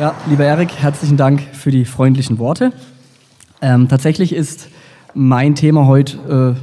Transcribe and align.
Ja, 0.00 0.12
lieber 0.28 0.44
Erik, 0.44 0.72
herzlichen 0.72 1.16
Dank 1.16 1.40
für 1.52 1.70
die 1.70 1.84
freundlichen 1.84 2.40
Worte. 2.40 2.72
Ähm, 3.62 3.88
tatsächlich 3.88 4.34
ist 4.34 4.68
mein 5.14 5.54
Thema 5.54 5.86
heute 5.86 6.56
äh, 6.56 6.60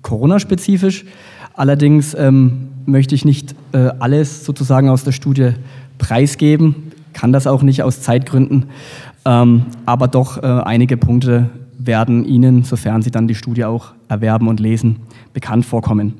Corona-spezifisch. 0.00 1.04
Allerdings 1.52 2.14
ähm, 2.14 2.68
möchte 2.86 3.14
ich 3.14 3.26
nicht 3.26 3.54
äh, 3.72 3.90
alles 3.98 4.46
sozusagen 4.46 4.88
aus 4.88 5.04
der 5.04 5.12
Studie 5.12 5.50
preisgeben, 5.98 6.92
kann 7.12 7.32
das 7.32 7.46
auch 7.46 7.60
nicht 7.62 7.82
aus 7.82 8.00
Zeitgründen, 8.00 8.70
ähm, 9.26 9.66
aber 9.84 10.08
doch 10.08 10.42
äh, 10.42 10.46
einige 10.46 10.96
Punkte 10.96 11.50
werden 11.76 12.24
Ihnen, 12.24 12.64
sofern 12.64 13.02
Sie 13.02 13.10
dann 13.10 13.28
die 13.28 13.34
Studie 13.34 13.66
auch 13.66 13.92
erwerben 14.08 14.48
und 14.48 14.58
lesen, 14.58 15.00
bekannt 15.34 15.66
vorkommen. 15.66 16.14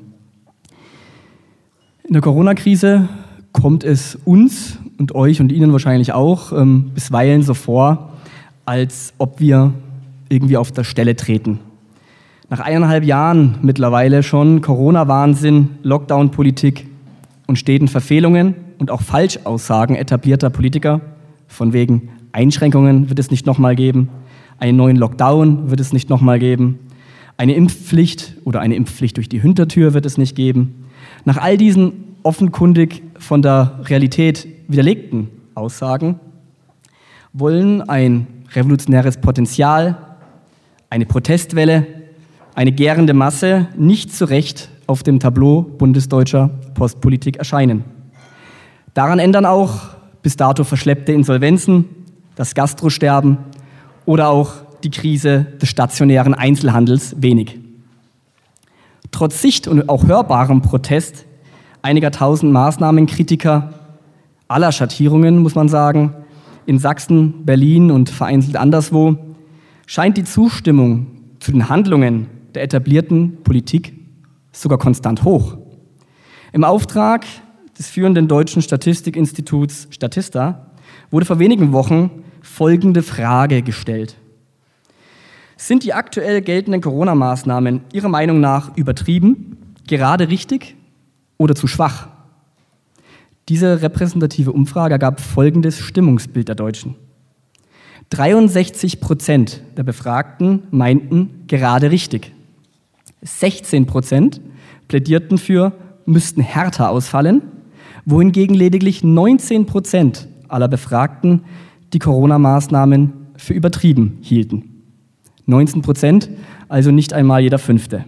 In 2.03 2.13
der 2.13 2.21
Corona-Krise 2.21 3.09
kommt 3.51 3.83
es 3.83 4.15
uns 4.25 4.77
und 5.01 5.15
euch 5.15 5.41
und 5.41 5.51
Ihnen 5.51 5.71
wahrscheinlich 5.71 6.13
auch 6.13 6.53
ähm, 6.53 6.91
bisweilen 6.93 7.41
so 7.41 7.55
vor, 7.55 8.11
als 8.65 9.13
ob 9.17 9.39
wir 9.39 9.73
irgendwie 10.29 10.57
auf 10.57 10.71
der 10.71 10.83
Stelle 10.83 11.15
treten. 11.15 11.59
Nach 12.49 12.59
eineinhalb 12.59 13.03
Jahren 13.03 13.57
mittlerweile 13.63 14.21
schon 14.21 14.61
Corona-Wahnsinn, 14.61 15.69
Lockdown-Politik 15.81 16.85
und 17.47 17.55
steten 17.55 17.87
Verfehlungen 17.87 18.53
und 18.77 18.91
auch 18.91 19.01
Falschaussagen 19.01 19.95
etablierter 19.95 20.51
Politiker, 20.51 21.01
von 21.47 21.73
wegen 21.73 22.09
Einschränkungen 22.31 23.09
wird 23.09 23.17
es 23.17 23.31
nicht 23.31 23.47
nochmal 23.47 23.75
geben, 23.75 24.09
einen 24.59 24.77
neuen 24.77 24.97
Lockdown 24.97 25.71
wird 25.71 25.79
es 25.79 25.93
nicht 25.93 26.11
nochmal 26.11 26.37
geben, 26.37 26.77
eine 27.37 27.55
Impfpflicht 27.55 28.35
oder 28.43 28.59
eine 28.59 28.75
Impfpflicht 28.75 29.17
durch 29.17 29.29
die 29.29 29.41
Hintertür 29.41 29.95
wird 29.95 30.05
es 30.05 30.19
nicht 30.19 30.35
geben. 30.35 30.85
Nach 31.25 31.37
all 31.37 31.57
diesen 31.57 32.10
offenkundig 32.23 33.03
von 33.19 33.41
der 33.41 33.79
Realität 33.83 34.47
widerlegten 34.67 35.29
Aussagen 35.55 36.19
wollen 37.33 37.81
ein 37.81 38.27
revolutionäres 38.53 39.17
Potenzial, 39.17 39.97
eine 40.89 41.05
Protestwelle, 41.05 41.87
eine 42.55 42.71
gärende 42.71 43.13
Masse 43.13 43.67
nicht 43.77 44.13
zu 44.13 44.25
Recht 44.25 44.69
auf 44.87 45.03
dem 45.03 45.19
Tableau 45.19 45.61
bundesdeutscher 45.61 46.49
Postpolitik 46.73 47.37
erscheinen. 47.37 47.85
Daran 48.93 49.19
ändern 49.19 49.45
auch 49.45 49.91
bis 50.21 50.35
dato 50.35 50.63
verschleppte 50.63 51.13
Insolvenzen, 51.13 51.85
das 52.35 52.53
Gastrosterben 52.55 53.37
oder 54.05 54.29
auch 54.29 54.53
die 54.83 54.91
Krise 54.91 55.45
des 55.61 55.69
stationären 55.69 56.33
Einzelhandels 56.33 57.15
wenig. 57.21 57.59
Trotz 59.11 59.41
Sicht 59.41 59.67
und 59.67 59.89
auch 59.89 60.05
hörbarem 60.05 60.61
Protest 60.61 61.25
einiger 61.81 62.11
tausend 62.11 62.51
Maßnahmenkritiker 62.51 63.73
aller 64.47 64.71
Schattierungen, 64.71 65.39
muss 65.39 65.55
man 65.55 65.69
sagen, 65.69 66.13
in 66.65 66.77
Sachsen, 66.77 67.45
Berlin 67.45 67.91
und 67.91 68.09
vereinzelt 68.09 68.55
anderswo, 68.55 69.17
scheint 69.87 70.17
die 70.17 70.23
Zustimmung 70.23 71.07
zu 71.39 71.51
den 71.51 71.69
Handlungen 71.69 72.27
der 72.53 72.63
etablierten 72.63 73.43
Politik 73.43 73.93
sogar 74.51 74.77
konstant 74.77 75.23
hoch. 75.23 75.57
Im 76.53 76.63
Auftrag 76.63 77.25
des 77.77 77.89
führenden 77.89 78.27
deutschen 78.27 78.61
Statistikinstituts 78.61 79.87
Statista 79.89 80.67
wurde 81.09 81.25
vor 81.25 81.39
wenigen 81.39 81.71
Wochen 81.71 82.23
folgende 82.41 83.01
Frage 83.03 83.61
gestellt. 83.61 84.15
Sind 85.55 85.83
die 85.83 85.93
aktuell 85.93 86.41
geltenden 86.41 86.81
Corona-Maßnahmen 86.81 87.81
Ihrer 87.93 88.09
Meinung 88.09 88.39
nach 88.39 88.75
übertrieben, 88.75 89.57
gerade 89.87 90.27
richtig 90.29 90.75
oder 91.41 91.55
zu 91.55 91.67
schwach? 91.67 92.07
Diese 93.49 93.81
repräsentative 93.81 94.51
Umfrage 94.51 94.93
ergab 94.93 95.19
folgendes 95.19 95.79
Stimmungsbild 95.79 96.47
der 96.47 96.55
Deutschen. 96.55 96.95
63 98.11 99.01
Prozent 99.01 99.61
der 99.75 99.83
Befragten 99.83 100.63
meinten 100.69 101.45
gerade 101.47 101.91
richtig. 101.91 102.33
16 103.23 103.87
Prozent 103.87 104.41
plädierten 104.87 105.37
für, 105.37 105.73
müssten 106.05 106.41
härter 106.41 106.89
ausfallen, 106.89 107.41
wohingegen 108.05 108.55
lediglich 108.55 109.03
19 109.03 109.65
Prozent 109.65 110.27
aller 110.47 110.67
Befragten 110.67 111.43
die 111.93 111.99
Corona-Maßnahmen 111.99 113.13
für 113.37 113.53
übertrieben 113.53 114.19
hielten. 114.21 114.83
19 115.45 115.81
Prozent, 115.81 116.29
also 116.67 116.91
nicht 116.91 117.13
einmal 117.13 117.41
jeder 117.41 117.59
Fünfte. 117.59 118.05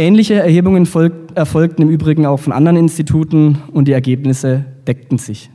Ähnliche 0.00 0.34
Erhebungen 0.34 0.86
erfolgten 1.38 1.82
im 1.82 1.88
Übrigen 1.88 2.26
auch 2.26 2.38
von 2.38 2.52
anderen 2.52 2.76
Instituten 2.76 3.62
und 3.72 3.88
die 3.88 3.92
Ergebnisse 3.92 4.64
deckten 4.86 5.18
sich. 5.18 5.50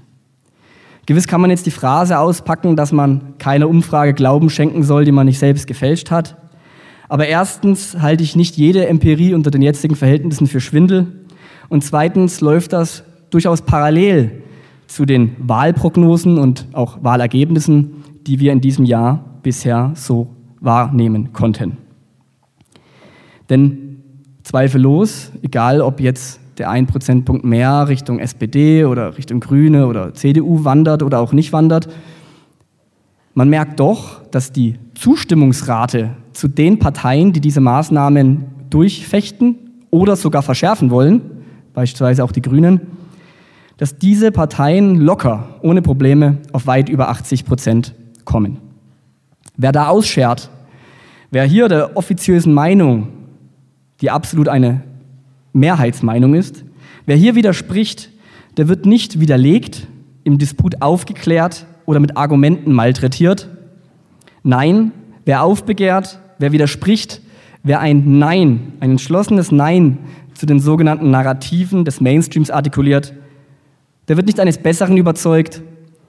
Gewiss 1.06 1.28
kann 1.28 1.42
man 1.42 1.50
jetzt 1.50 1.66
die 1.66 1.72
Phrase 1.72 2.18
auspacken, 2.18 2.76
dass 2.76 2.92
man 2.92 3.38
keiner 3.38 3.68
Umfrage 3.68 4.14
Glauben 4.14 4.50
schenken 4.50 4.84
soll, 4.84 5.04
die 5.04 5.12
man 5.12 5.26
nicht 5.26 5.40
selbst 5.40 5.68
gefälscht 5.68 6.12
hat. 6.12 6.38
Aber 7.10 7.28
erstens 7.28 7.98
halte 8.00 8.24
ich 8.24 8.36
nicht 8.36 8.56
jede 8.56 8.88
Empirie 8.88 9.34
unter 9.34 9.52
den 9.52 9.62
jetzigen 9.62 9.96
Verhältnissen 9.96 10.48
für 10.48 10.62
Schwindel. 10.62 11.26
Und 11.68 11.84
zweitens 11.84 12.40
läuft 12.40 12.72
das 12.72 13.04
durchaus 13.30 13.62
parallel 13.62 14.44
zu 14.88 15.06
den 15.06 15.36
Wahlprognosen 15.40 16.38
und 16.38 16.68
auch 16.72 17.04
Wahlergebnissen, 17.04 18.04
die 18.26 18.40
wir 18.40 18.54
in 18.54 18.62
diesem 18.62 18.86
Jahr 18.86 19.40
bisher 19.44 19.92
so 19.96 20.30
wahrnehmen 20.62 21.34
konnten. 21.34 21.78
Denn 23.50 23.83
zweifellos, 24.44 25.32
egal 25.42 25.82
ob 25.82 26.00
jetzt 26.00 26.40
der 26.58 26.70
ein 26.70 26.86
Prozentpunkt 26.86 27.44
mehr 27.44 27.88
Richtung 27.88 28.20
SPD 28.20 28.86
oder 28.86 29.18
Richtung 29.18 29.40
Grüne 29.40 29.88
oder 29.88 30.14
CDU 30.14 30.64
wandert 30.64 31.02
oder 31.02 31.20
auch 31.20 31.34
nicht 31.34 31.52
wandert, 31.52 31.90
man 33.34 33.50
merkt 33.50 33.80
doch, 33.80 34.22
dass 34.30 34.52
die 34.52 34.76
Zustimmungsrate 34.94 36.12
zu 36.34 36.48
den 36.48 36.78
Parteien, 36.78 37.34
die 37.34 37.42
diese 37.42 37.62
Maßnahmen 37.62 38.46
durchfechten 38.70 39.56
oder 39.90 40.16
sogar 40.16 40.44
verschärfen 40.44 40.92
wollen, 40.92 41.22
beispielsweise 41.74 42.24
auch 42.24 42.32
die 42.32 42.42
Grünen, 42.42 42.82
dass 43.78 43.98
diese 43.98 44.32
Parteien 44.32 45.02
locker, 45.02 45.56
ohne 45.62 45.82
Probleme, 45.82 46.38
auf 46.52 46.68
weit 46.68 46.90
über 46.90 47.10
80 47.10 47.46
Prozent 47.46 47.96
kommen. 48.24 48.60
Wer 49.58 49.72
da 49.72 49.88
ausschert, 49.88 50.52
wer 51.32 51.46
hier 51.46 51.68
der 51.68 51.98
offiziösen 51.98 52.54
Meinung, 52.54 53.08
die 54.04 54.12
absolut 54.12 54.50
eine 54.50 54.82
Mehrheitsmeinung 55.54 56.36
ist, 56.36 56.66
wer 57.06 57.16
hier 57.16 57.36
widerspricht, 57.36 58.10
der 58.58 58.68
wird 58.68 58.86
nicht 58.86 59.22
widerlegt, 59.22 59.88
im 60.26 60.38
Disput 60.38 60.82
aufgeklärt 60.82 61.66
oder 61.86 62.02
mit 62.02 62.18
Argumenten 62.18 62.74
malträtiert. 62.74 63.48
Nein, 64.44 64.92
wer 65.24 65.42
aufbegehrt, 65.42 66.20
wer 66.38 66.52
widerspricht, 66.52 67.22
wer 67.64 67.80
ein 67.80 68.20
Nein, 68.20 68.74
ein 68.82 68.92
entschlossenes 68.92 69.54
Nein 69.54 70.00
zu 70.34 70.46
den 70.46 70.60
sogenannten 70.60 71.10
Narrativen 71.10 71.86
des 71.86 72.02
Mainstreams 72.02 72.52
artikuliert, 72.52 73.14
der 74.10 74.18
wird 74.18 74.28
nicht 74.28 74.42
eines 74.42 74.58
Besseren 74.58 74.98
überzeugt, 74.98 75.62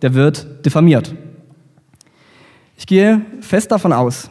der 0.03 0.15
wird 0.15 0.67
diffamiert. 0.67 1.15
Ich 2.77 2.89
gehe 2.89 3.21
fest 3.41 3.71
davon 3.71 3.93
aus, 3.93 4.31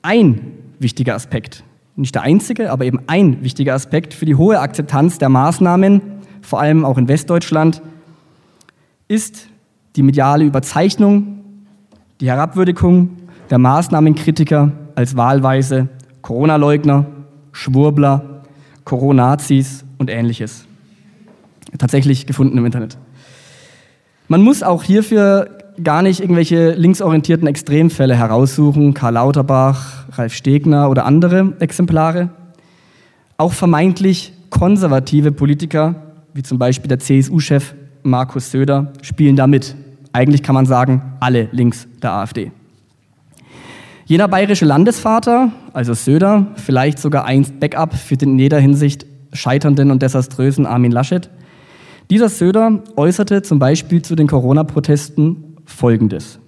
ein 0.00 0.40
wichtiger 0.78 1.14
Aspekt, 1.14 1.64
nicht 1.96 2.14
der 2.14 2.22
einzige, 2.22 2.72
aber 2.72 2.84
eben 2.84 3.00
ein 3.06 3.42
wichtiger 3.42 3.74
Aspekt 3.74 4.14
für 4.14 4.26
die 4.26 4.34
hohe 4.34 4.60
Akzeptanz 4.60 5.18
der 5.18 5.28
Maßnahmen, 5.28 6.00
vor 6.42 6.60
allem 6.60 6.84
auch 6.84 6.98
in 6.98 7.08
Westdeutschland, 7.08 7.82
ist 9.08 9.48
die 9.96 10.02
mediale 10.02 10.44
Überzeichnung, 10.44 11.40
die 12.20 12.28
Herabwürdigung 12.28 13.10
der 13.50 13.58
Maßnahmenkritiker 13.58 14.72
als 14.94 15.16
wahlweise 15.16 15.88
Corona-Leugner, 16.22 17.06
Schwurbler, 17.52 18.42
Coronazis 18.84 19.84
und 19.98 20.10
ähnliches. 20.10 20.66
Tatsächlich 21.78 22.26
gefunden 22.26 22.58
im 22.58 22.66
Internet. 22.66 22.98
Man 24.28 24.42
muss 24.42 24.62
auch 24.62 24.82
hierfür 24.82 25.58
gar 25.82 26.02
nicht 26.02 26.20
irgendwelche 26.20 26.72
linksorientierten 26.72 27.48
Extremfälle 27.48 28.16
heraussuchen, 28.16 28.94
Karl 28.94 29.14
Lauterbach, 29.14 30.06
Ralf 30.12 30.34
Stegner 30.34 30.90
oder 30.90 31.04
andere 31.04 31.54
Exemplare. 31.58 32.30
Auch 33.36 33.52
vermeintlich 33.52 34.32
konservative 34.50 35.32
Politiker, 35.32 35.96
wie 36.32 36.42
zum 36.42 36.58
Beispiel 36.58 36.88
der 36.88 37.00
CSU-Chef 37.00 37.74
Markus 38.02 38.50
Söder, 38.50 38.92
spielen 39.02 39.36
da 39.36 39.46
mit. 39.46 39.74
Eigentlich 40.12 40.42
kann 40.42 40.54
man 40.54 40.66
sagen, 40.66 41.02
alle 41.20 41.48
links 41.50 41.88
der 42.02 42.12
AfD. 42.12 42.52
Jener 44.06 44.28
bayerische 44.28 44.66
Landesvater, 44.66 45.50
also 45.72 45.94
Söder, 45.94 46.48
vielleicht 46.56 46.98
sogar 46.98 47.24
einst 47.24 47.58
Backup 47.58 47.94
für 47.94 48.16
den 48.16 48.32
in 48.32 48.38
jeder 48.38 48.60
Hinsicht 48.60 49.06
scheiternden 49.32 49.90
und 49.90 50.02
desaströsen 50.02 50.66
Armin 50.66 50.92
Laschet. 50.92 51.30
Dieser 52.10 52.28
Söder 52.28 52.82
äußerte 52.96 53.42
zum 53.42 53.58
Beispiel 53.58 54.02
zu 54.02 54.14
den 54.14 54.26
Corona-Protesten 54.26 55.53
Folgendes. 55.64 56.38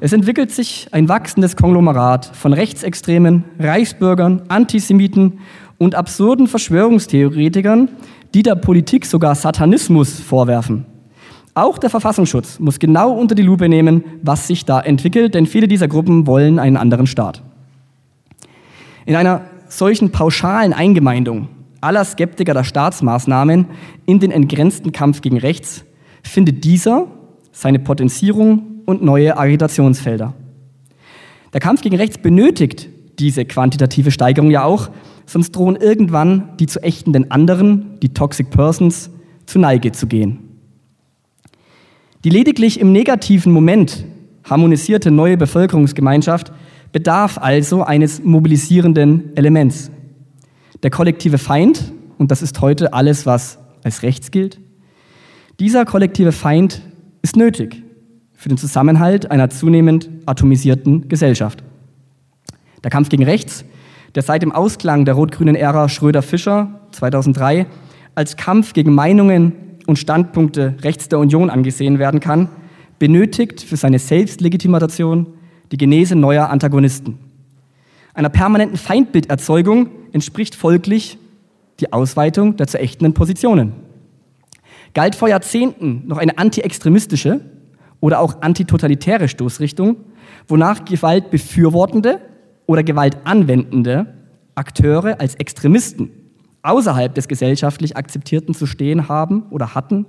Es 0.00 0.12
entwickelt 0.12 0.50
sich 0.50 0.88
ein 0.92 1.08
wachsendes 1.08 1.56
Konglomerat 1.56 2.24
von 2.24 2.54
Rechtsextremen, 2.54 3.44
Reichsbürgern, 3.58 4.42
Antisemiten 4.48 5.40
und 5.76 5.94
absurden 5.94 6.46
Verschwörungstheoretikern, 6.46 7.90
die 8.32 8.42
der 8.42 8.54
Politik 8.54 9.04
sogar 9.04 9.34
Satanismus 9.34 10.18
vorwerfen. 10.18 10.86
Auch 11.54 11.78
der 11.78 11.90
Verfassungsschutz 11.90 12.60
muss 12.60 12.78
genau 12.78 13.12
unter 13.12 13.34
die 13.34 13.42
Lupe 13.42 13.68
nehmen, 13.68 14.04
was 14.22 14.46
sich 14.46 14.64
da 14.64 14.80
entwickelt, 14.80 15.34
denn 15.34 15.46
viele 15.46 15.68
dieser 15.68 15.88
Gruppen 15.88 16.26
wollen 16.26 16.58
einen 16.58 16.76
anderen 16.78 17.06
Staat. 17.06 17.42
In 19.04 19.16
einer 19.16 19.42
solchen 19.68 20.10
pauschalen 20.10 20.72
Eingemeindung 20.72 21.48
aller 21.80 22.04
Skeptiker 22.04 22.54
der 22.54 22.64
Staatsmaßnahmen 22.64 23.66
in 24.06 24.20
den 24.20 24.30
entgrenzten 24.30 24.92
Kampf 24.92 25.20
gegen 25.20 25.38
rechts 25.38 25.84
findet 26.22 26.64
dieser 26.64 27.06
seine 27.60 27.78
Potenzierung 27.78 28.80
und 28.86 29.02
neue 29.02 29.36
Agitationsfelder. 29.36 30.32
Der 31.52 31.60
Kampf 31.60 31.82
gegen 31.82 31.96
rechts 31.96 32.16
benötigt 32.16 32.88
diese 33.18 33.44
quantitative 33.44 34.10
Steigerung 34.10 34.50
ja 34.50 34.64
auch, 34.64 34.88
sonst 35.26 35.52
drohen 35.52 35.76
irgendwann 35.76 36.56
die 36.58 36.64
zu 36.64 36.82
ächtenden 36.82 37.30
anderen, 37.30 37.98
die 38.00 38.14
Toxic 38.14 38.48
Persons, 38.48 39.10
zu 39.44 39.58
Neige 39.58 39.92
zu 39.92 40.06
gehen. 40.06 40.38
Die 42.24 42.30
lediglich 42.30 42.80
im 42.80 42.92
negativen 42.92 43.52
Moment 43.52 44.06
harmonisierte 44.44 45.10
neue 45.10 45.36
Bevölkerungsgemeinschaft 45.36 46.52
bedarf 46.92 47.36
also 47.36 47.82
eines 47.82 48.24
mobilisierenden 48.24 49.36
Elements. 49.36 49.90
Der 50.82 50.90
kollektive 50.90 51.36
Feind, 51.36 51.92
und 52.16 52.30
das 52.30 52.40
ist 52.40 52.58
heute 52.62 52.94
alles, 52.94 53.26
was 53.26 53.58
als 53.84 54.02
rechts 54.02 54.30
gilt, 54.30 54.58
dieser 55.58 55.84
kollektive 55.84 56.32
Feind 56.32 56.80
ist 57.22 57.36
nötig 57.36 57.82
für 58.34 58.48
den 58.48 58.58
Zusammenhalt 58.58 59.30
einer 59.30 59.50
zunehmend 59.50 60.08
atomisierten 60.26 61.08
Gesellschaft. 61.08 61.62
Der 62.82 62.90
Kampf 62.90 63.10
gegen 63.10 63.24
rechts, 63.24 63.64
der 64.14 64.22
seit 64.22 64.42
dem 64.42 64.52
Ausklang 64.52 65.04
der 65.04 65.14
rot-grünen 65.14 65.54
Ära 65.54 65.88
Schröder-Fischer 65.88 66.80
2003 66.92 67.66
als 68.14 68.36
Kampf 68.36 68.72
gegen 68.72 68.94
Meinungen 68.94 69.52
und 69.86 69.98
Standpunkte 69.98 70.76
rechts 70.82 71.08
der 71.08 71.18
Union 71.18 71.50
angesehen 71.50 71.98
werden 71.98 72.20
kann, 72.20 72.48
benötigt 72.98 73.60
für 73.62 73.76
seine 73.76 73.98
Selbstlegitimation 73.98 75.26
die 75.72 75.76
Genese 75.76 76.16
neuer 76.16 76.48
Antagonisten. 76.48 77.18
Einer 78.14 78.28
permanenten 78.28 78.76
Feindbilderzeugung 78.76 79.88
entspricht 80.12 80.54
folglich 80.54 81.18
die 81.78 81.92
Ausweitung 81.92 82.56
der 82.56 82.66
zu 82.66 82.78
ächtenden 82.78 83.14
Positionen. 83.14 83.72
Galt 84.94 85.14
vor 85.14 85.28
Jahrzehnten 85.28 86.02
noch 86.06 86.18
eine 86.18 86.38
antiextremistische 86.38 87.40
oder 88.00 88.20
auch 88.20 88.42
antitotalitäre 88.42 89.28
Stoßrichtung, 89.28 89.96
wonach 90.48 90.84
Gewalt 90.84 91.30
befürwortende 91.30 92.20
oder 92.66 92.82
Gewalt 92.82 93.18
anwendende 93.24 94.14
Akteure 94.54 95.20
als 95.20 95.34
Extremisten 95.36 96.10
außerhalb 96.62 97.14
des 97.14 97.28
gesellschaftlich 97.28 97.96
Akzeptierten 97.96 98.54
zu 98.54 98.66
stehen 98.66 99.08
haben 99.08 99.44
oder 99.50 99.74
hatten, 99.74 100.06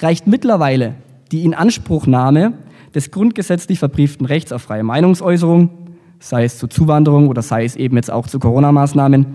reicht 0.00 0.26
mittlerweile 0.26 0.94
die 1.30 1.44
Inanspruchnahme 1.44 2.54
des 2.94 3.10
grundgesetzlich 3.10 3.78
verbrieften 3.78 4.26
Rechts 4.26 4.52
auf 4.52 4.62
freie 4.62 4.82
Meinungsäußerung, 4.82 5.70
sei 6.18 6.44
es 6.44 6.58
zur 6.58 6.70
Zuwanderung 6.70 7.28
oder 7.28 7.42
sei 7.42 7.64
es 7.64 7.76
eben 7.76 7.96
jetzt 7.96 8.10
auch 8.10 8.26
zu 8.26 8.38
Corona-Maßnahmen, 8.38 9.26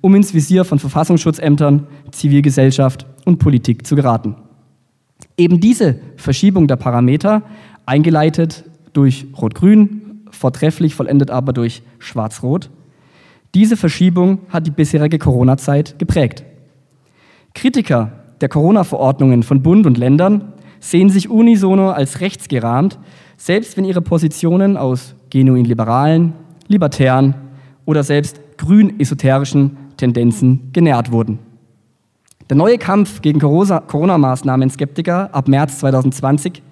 um 0.00 0.14
ins 0.14 0.34
Visier 0.34 0.64
von 0.64 0.78
Verfassungsschutzämtern, 0.78 1.86
Zivilgesellschaft 2.10 3.06
und 3.24 3.38
Politik 3.38 3.86
zu 3.86 3.96
geraten. 3.96 4.36
Eben 5.36 5.60
diese 5.60 6.00
Verschiebung 6.16 6.66
der 6.66 6.76
Parameter, 6.76 7.42
eingeleitet 7.86 8.64
durch 8.92 9.26
Rot-Grün, 9.40 10.22
vortrefflich 10.30 10.94
vollendet 10.94 11.30
aber 11.30 11.52
durch 11.52 11.82
Schwarz-Rot, 11.98 12.70
diese 13.54 13.76
Verschiebung 13.76 14.38
hat 14.48 14.66
die 14.66 14.70
bisherige 14.70 15.18
Corona-Zeit 15.18 15.98
geprägt. 15.98 16.44
Kritiker 17.54 18.12
der 18.40 18.48
Corona-Verordnungen 18.48 19.42
von 19.42 19.62
Bund 19.62 19.86
und 19.86 19.98
Ländern 19.98 20.52
sehen 20.78 21.10
sich 21.10 21.28
unisono 21.28 21.90
als 21.90 22.20
rechtsgerahmt, 22.20 22.98
selbst 23.36 23.76
wenn 23.76 23.84
ihre 23.84 24.02
Positionen 24.02 24.76
aus 24.76 25.14
genuin 25.30 25.64
liberalen, 25.64 26.32
libertären 26.68 27.34
oder 27.84 28.04
selbst 28.04 28.40
grün-esoterischen 28.56 29.76
Tendenzen 30.00 30.70
genährt 30.72 31.12
wurden. 31.12 31.38
Der 32.48 32.56
neue 32.56 32.78
Kampf 32.78 33.22
gegen 33.22 33.38
Corona-Maßnahmen-Skeptiker 33.38 35.32
ab 35.32 35.46
März 35.46 35.78
2020 35.78 36.62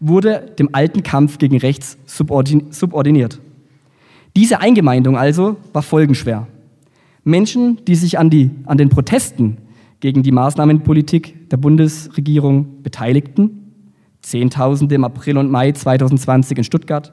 wurde 0.00 0.52
dem 0.58 0.70
alten 0.72 1.02
Kampf 1.02 1.38
gegen 1.38 1.58
rechts 1.58 1.98
subordiniert. 2.06 3.38
Diese 4.34 4.60
Eingemeindung 4.60 5.16
also 5.16 5.56
war 5.72 5.82
folgenschwer. 5.82 6.48
Menschen, 7.22 7.84
die 7.84 7.94
sich 7.94 8.18
an, 8.18 8.30
die, 8.30 8.50
an 8.64 8.78
den 8.78 8.88
Protesten 8.88 9.58
gegen 10.00 10.22
die 10.22 10.32
Maßnahmenpolitik 10.32 11.50
der 11.50 11.58
Bundesregierung 11.58 12.82
beteiligten, 12.82 13.72
Zehntausende 14.22 14.94
im 14.94 15.04
April 15.04 15.38
und 15.38 15.50
Mai 15.50 15.72
2020 15.72 16.58
in 16.58 16.64
Stuttgart, 16.64 17.12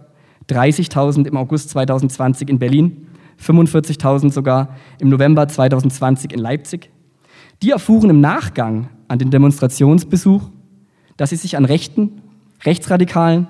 30.000 0.50 1.28
im 1.28 1.38
August 1.38 1.70
2020 1.72 2.50
in 2.50 2.60
Berlin, 2.60 3.08
45.000 3.42 4.32
sogar 4.32 4.76
im 5.00 5.10
November 5.10 5.48
2020 5.48 6.34
in 6.34 6.40
Leipzig, 6.40 6.90
die 7.62 7.72
erfuhren 7.72 8.10
im 8.10 8.22
Nachgang 8.22 8.90
an 9.08 9.20
den 9.20 9.32
Demonstrationsbesuch, 9.32 10.50
dass 11.18 11.32
sie 11.32 11.36
sich 11.36 11.58
an 11.58 11.66
rechten, 11.66 12.22
rechtsradikalen 12.66 13.48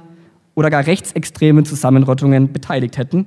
oder 0.56 0.70
gar 0.70 0.86
rechtsextremen 0.86 1.66
Zusammenrottungen 1.66 2.52
beteiligt 2.52 2.98
hätten, 2.98 3.26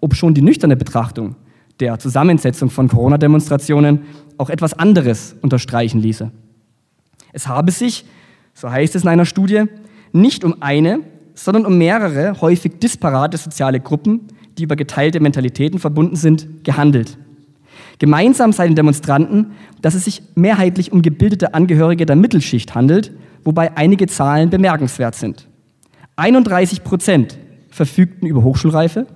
obschon 0.00 0.34
die 0.34 0.42
nüchterne 0.42 0.76
Betrachtung 0.76 1.36
der 1.80 1.98
Zusammensetzung 1.98 2.70
von 2.70 2.88
Corona-Demonstrationen 2.88 4.02
auch 4.38 4.50
etwas 4.50 4.74
anderes 4.74 5.36
unterstreichen 5.42 6.00
ließe. 6.00 6.30
Es 7.32 7.48
habe 7.48 7.72
sich, 7.72 8.04
so 8.54 8.70
heißt 8.70 8.94
es 8.94 9.02
in 9.02 9.08
einer 9.08 9.24
Studie, 9.24 9.64
nicht 10.12 10.44
um 10.44 10.60
eine, 10.60 11.00
sondern 11.34 11.66
um 11.66 11.78
mehrere 11.78 12.40
häufig 12.40 12.78
disparate 12.78 13.36
soziale 13.36 13.80
Gruppen, 13.80 14.28
die 14.58 14.64
über 14.64 14.76
geteilte 14.76 15.20
Mentalitäten 15.20 15.78
verbunden 15.78 16.16
sind, 16.16 16.64
gehandelt. 16.64 17.18
Gemeinsam 17.98 18.52
sei 18.52 18.66
den 18.66 18.76
Demonstranten, 18.76 19.52
dass 19.80 19.94
es 19.94 20.04
sich 20.04 20.22
mehrheitlich 20.34 20.92
um 20.92 21.02
gebildete 21.02 21.54
Angehörige 21.54 22.06
der 22.06 22.16
Mittelschicht 22.16 22.74
handelt, 22.74 23.12
wobei 23.44 23.76
einige 23.76 24.06
Zahlen 24.06 24.50
bemerkenswert 24.50 25.14
sind. 25.14 25.48
31 26.16 26.84
Prozent 26.84 27.38
verfügten 27.70 28.26
über 28.26 28.42
Hochschulreife, 28.42 29.06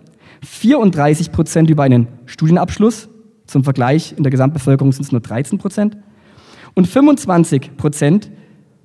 34 0.42 1.32
Prozent 1.32 1.70
über 1.70 1.82
einen 1.82 2.08
Studienabschluss, 2.26 3.08
zum 3.46 3.64
Vergleich 3.64 4.14
in 4.16 4.22
der 4.22 4.30
Gesamtbevölkerung 4.30 4.92
sind 4.92 5.04
es 5.04 5.12
nur 5.12 5.20
13 5.20 5.58
Prozent, 5.58 5.96
und 6.74 6.86
25 6.86 7.76
Prozent 7.76 8.30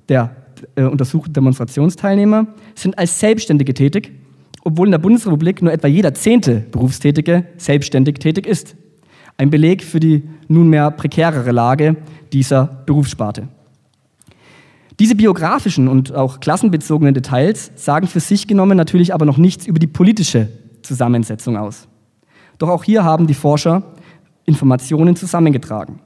der 0.08 0.34
äh, 0.76 0.82
untersuchten 0.84 1.32
Demonstrationsteilnehmer 1.32 2.46
sind 2.74 2.98
als 2.98 3.18
Selbstständige 3.18 3.74
tätig, 3.74 4.12
obwohl 4.62 4.86
in 4.86 4.92
der 4.92 4.98
Bundesrepublik 4.98 5.62
nur 5.62 5.72
etwa 5.72 5.88
jeder 5.88 6.14
zehnte 6.14 6.64
Berufstätige 6.70 7.46
selbstständig 7.56 8.18
tätig 8.18 8.46
ist. 8.46 8.76
Ein 9.36 9.50
Beleg 9.50 9.82
für 9.82 10.00
die 10.00 10.22
nunmehr 10.48 10.90
prekärere 10.90 11.50
Lage 11.52 11.96
dieser 12.32 12.82
Berufssparte. 12.86 13.48
Diese 15.00 15.16
biografischen 15.16 15.88
und 15.88 16.14
auch 16.14 16.40
klassenbezogenen 16.40 17.14
Details 17.14 17.72
sagen 17.74 18.06
für 18.06 18.20
sich 18.20 18.46
genommen 18.46 18.76
natürlich 18.76 19.14
aber 19.14 19.24
noch 19.24 19.38
nichts 19.38 19.66
über 19.66 19.78
die 19.78 19.86
politische 19.86 20.48
Zusammensetzung 20.82 21.56
aus. 21.56 21.88
Doch 22.58 22.68
auch 22.68 22.84
hier 22.84 23.02
haben 23.02 23.26
die 23.26 23.34
Forscher 23.34 23.82
Informationen 24.44 25.16
zusammengetragen. 25.16 26.00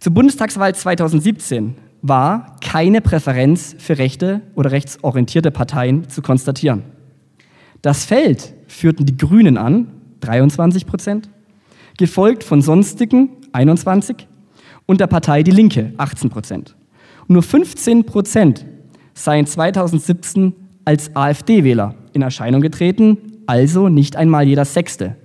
Zur 0.00 0.14
Bundestagswahl 0.14 0.74
2017 0.74 1.74
war 2.02 2.56
keine 2.60 3.00
Präferenz 3.00 3.74
für 3.78 3.98
rechte 3.98 4.42
oder 4.54 4.70
rechtsorientierte 4.70 5.50
Parteien 5.50 6.08
zu 6.08 6.22
konstatieren. 6.22 6.84
Das 7.82 8.04
Feld 8.04 8.54
führten 8.66 9.06
die 9.06 9.16
Grünen 9.16 9.56
an, 9.56 9.88
23 10.20 10.86
Prozent, 10.86 11.28
gefolgt 11.96 12.44
von 12.44 12.60
Sonstigen, 12.60 13.30
21, 13.52 14.26
und 14.86 15.00
der 15.00 15.06
Partei 15.06 15.42
Die 15.42 15.50
Linke, 15.50 15.92
18 15.96 16.30
Prozent. 16.30 16.74
Nur 17.28 17.42
15 17.42 18.04
Prozent 18.04 18.66
seien 19.14 19.46
2017 19.46 20.54
als 20.84 21.14
AfD-Wähler 21.14 21.94
in 22.12 22.22
Erscheinung 22.22 22.62
getreten, 22.62 23.18
also 23.46 23.88
nicht 23.88 24.16
einmal 24.16 24.46
jeder 24.46 24.64
Sechste. 24.64 25.16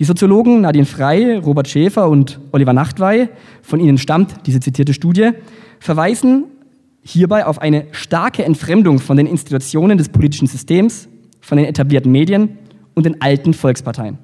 Die 0.00 0.04
Soziologen 0.04 0.62
Nadine 0.62 0.86
Frey, 0.86 1.36
Robert 1.36 1.68
Schäfer 1.68 2.08
und 2.08 2.40
Oliver 2.50 2.72
Nachtwey, 2.72 3.28
von 3.60 3.78
ihnen 3.78 3.98
stammt 3.98 4.46
diese 4.46 4.60
zitierte 4.60 4.94
Studie, 4.94 5.30
verweisen 5.78 6.46
hierbei 7.02 7.46
auf 7.46 7.60
eine 7.60 7.86
starke 7.92 8.44
Entfremdung 8.44 8.98
von 8.98 9.16
den 9.16 9.26
Institutionen 9.26 9.98
des 9.98 10.08
politischen 10.08 10.46
Systems, 10.46 11.08
von 11.42 11.58
den 11.58 11.66
etablierten 11.66 12.10
Medien 12.10 12.56
und 12.94 13.04
den 13.04 13.20
alten 13.20 13.52
Volksparteien. 13.52 14.16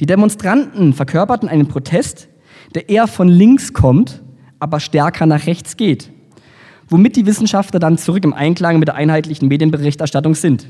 Die 0.00 0.06
Demonstranten 0.06 0.94
verkörperten 0.94 1.48
einen 1.48 1.68
Protest, 1.68 2.28
der 2.74 2.88
eher 2.88 3.06
von 3.06 3.28
links 3.28 3.74
kommt, 3.74 4.22
aber 4.58 4.80
stärker 4.80 5.26
nach 5.26 5.46
rechts 5.46 5.76
geht, 5.76 6.10
womit 6.88 7.16
die 7.16 7.26
Wissenschaftler 7.26 7.80
dann 7.80 7.98
zurück 7.98 8.24
im 8.24 8.32
Einklang 8.32 8.78
mit 8.78 8.88
der 8.88 8.94
einheitlichen 8.94 9.48
Medienberichterstattung 9.48 10.34
sind. 10.34 10.66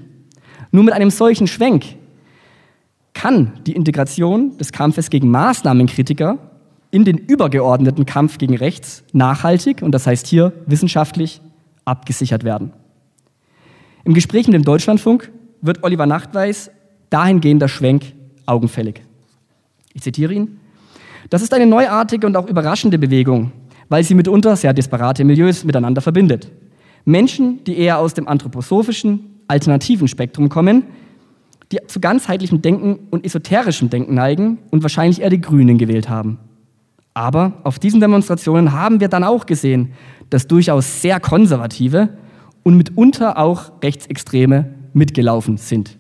Nur 0.73 0.83
mit 0.83 0.95
einem 0.95 1.11
solchen 1.11 1.47
Schwenk 1.47 1.85
kann 3.15 3.53
die 3.67 3.73
Integration 3.73 4.59
des 4.59 4.73
Kampfes 4.73 5.11
gegen 5.11 5.31
Maßnahmenkritiker 5.31 6.39
in 6.91 7.05
den 7.05 7.19
übergeordneten 7.19 8.07
Kampf 8.07 8.39
gegen 8.39 8.57
rechts 8.57 9.05
nachhaltig, 9.13 9.83
und 9.83 9.93
das 9.93 10.07
heißt 10.07 10.27
hier 10.27 10.53
wissenschaftlich, 10.67 11.41
abgesichert 11.85 12.45
werden. 12.45 12.73
Im 14.07 14.15
Gespräch 14.15 14.47
mit 14.47 14.55
dem 14.55 14.63
Deutschlandfunk 14.63 15.33
wird 15.63 15.83
Oliver 15.83 16.07
Nachtweiß 16.07 16.71
dahingehender 17.11 17.67
Schwenk 17.67 18.05
augenfällig. 18.47 19.03
Ich 19.95 20.03
zitiere 20.03 20.33
ihn. 20.33 20.61
Das 21.29 21.43
ist 21.43 21.53
eine 21.53 21.67
neuartige 21.67 22.25
und 22.25 22.37
auch 22.37 22.47
überraschende 22.47 23.01
Bewegung, 23.01 23.51
weil 23.89 24.05
sie 24.05 24.15
mitunter 24.15 24.55
sehr 24.55 24.73
disparate 24.73 25.25
Milieus 25.25 25.65
miteinander 25.65 26.01
verbindet. 26.01 26.53
Menschen, 27.05 27.65
die 27.65 27.77
eher 27.77 27.99
aus 27.99 28.15
dem 28.15 28.29
anthroposophischen, 28.29 29.41
alternativen 29.49 30.07
Spektrum 30.07 30.49
kommen, 30.51 30.85
die 31.73 31.79
zu 31.89 31.99
ganzheitlichem 31.99 32.63
Denken 32.63 33.09
und 33.11 33.25
esoterischem 33.25 33.91
Denken 33.91 34.15
neigen 34.15 34.59
und 34.71 34.85
wahrscheinlich 34.85 35.21
eher 35.21 35.31
die 35.31 35.41
Grünen 35.41 35.79
gewählt 35.79 36.09
haben. 36.09 36.39
Aber 37.13 37.55
auf 37.65 37.81
diesen 37.81 37.99
Demonstrationen 37.99 38.71
haben 38.71 39.01
wir 39.01 39.09
dann 39.09 39.25
auch 39.25 39.47
gesehen, 39.47 39.95
dass 40.31 40.47
durchaus 40.47 41.03
sehr 41.03 41.19
konservative 41.19 42.11
und 42.67 42.77
mitunter 42.77 43.39
auch 43.39 43.71
Rechtsextreme 43.81 44.75
mitgelaufen 44.93 45.57
sind. 45.57 45.99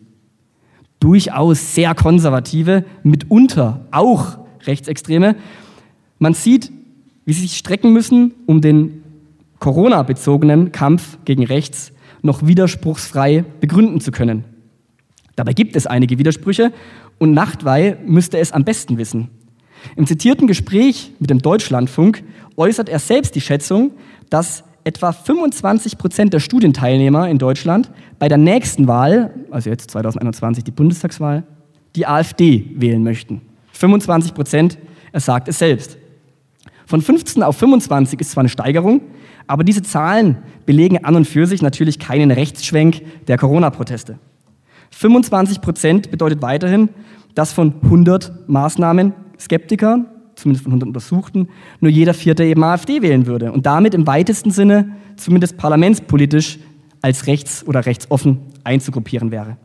Durchaus 0.98 1.76
sehr 1.76 1.94
konservative, 1.94 2.84
mitunter 3.04 3.86
auch 3.92 4.38
Rechtsextreme. 4.64 5.36
Man 6.18 6.34
sieht, 6.34 6.72
wie 7.24 7.34
sie 7.34 7.42
sich 7.42 7.56
strecken 7.56 7.92
müssen, 7.92 8.34
um 8.46 8.62
den 8.62 9.04
Corona-bezogenen 9.60 10.72
Kampf 10.72 11.18
gegen 11.24 11.44
rechts 11.44 11.92
noch 12.22 12.44
widerspruchsfrei 12.44 13.44
begründen 13.60 14.00
zu 14.00 14.10
können. 14.10 14.42
Dabei 15.36 15.52
gibt 15.52 15.76
es 15.76 15.86
einige 15.86 16.18
Widersprüche 16.18 16.72
und 17.20 17.32
Nachtwey 17.32 17.94
müsste 18.06 18.38
es 18.38 18.50
am 18.50 18.64
besten 18.64 18.98
wissen. 18.98 19.28
Im 19.94 20.08
zitierten 20.08 20.48
Gespräch 20.48 21.12
mit 21.20 21.30
dem 21.30 21.38
Deutschlandfunk 21.38 22.24
äußert 22.56 22.88
er 22.88 22.98
selbst 22.98 23.36
die 23.36 23.40
Schätzung, 23.40 23.92
dass 24.30 24.64
etwa 24.86 25.10
25 25.10 25.98
Prozent 25.98 26.32
der 26.32 26.38
Studienteilnehmer 26.38 27.28
in 27.28 27.38
Deutschland 27.38 27.90
bei 28.20 28.28
der 28.28 28.38
nächsten 28.38 28.86
Wahl, 28.86 29.34
also 29.50 29.68
jetzt 29.68 29.90
2021 29.90 30.62
die 30.62 30.70
Bundestagswahl, 30.70 31.42
die 31.96 32.06
AfD 32.06 32.70
wählen 32.76 33.02
möchten. 33.02 33.42
25 33.72 34.32
Prozent, 34.32 34.78
er 35.10 35.18
sagt 35.18 35.48
es 35.48 35.58
selbst. 35.58 35.98
Von 36.86 37.02
15 37.02 37.42
auf 37.42 37.56
25 37.56 38.20
ist 38.20 38.30
zwar 38.30 38.42
eine 38.42 38.48
Steigerung, 38.48 39.00
aber 39.48 39.64
diese 39.64 39.82
Zahlen 39.82 40.38
belegen 40.66 41.04
an 41.04 41.16
und 41.16 41.24
für 41.26 41.46
sich 41.46 41.62
natürlich 41.62 41.98
keinen 41.98 42.30
Rechtsschwenk 42.30 43.02
der 43.26 43.38
Corona-Proteste. 43.38 44.20
25 44.92 45.62
Prozent 45.62 46.10
bedeutet 46.12 46.42
weiterhin, 46.42 46.90
dass 47.34 47.52
von 47.52 47.74
100 47.82 48.48
Maßnahmen 48.48 49.14
Skeptikern, 49.36 50.06
zumindest 50.36 50.64
von 50.64 50.72
100 50.72 50.86
Untersuchten, 50.88 51.48
nur 51.80 51.90
jeder 51.90 52.14
Vierte 52.14 52.44
eben 52.44 52.62
AfD 52.62 53.02
wählen 53.02 53.26
würde 53.26 53.52
und 53.52 53.66
damit 53.66 53.94
im 53.94 54.06
weitesten 54.06 54.50
Sinne, 54.50 54.90
zumindest 55.16 55.56
parlamentspolitisch, 55.56 56.58
als 57.02 57.26
rechts- 57.26 57.66
oder 57.66 57.86
rechtsoffen 57.86 58.38
einzugruppieren 58.64 59.30
wäre. 59.30 59.56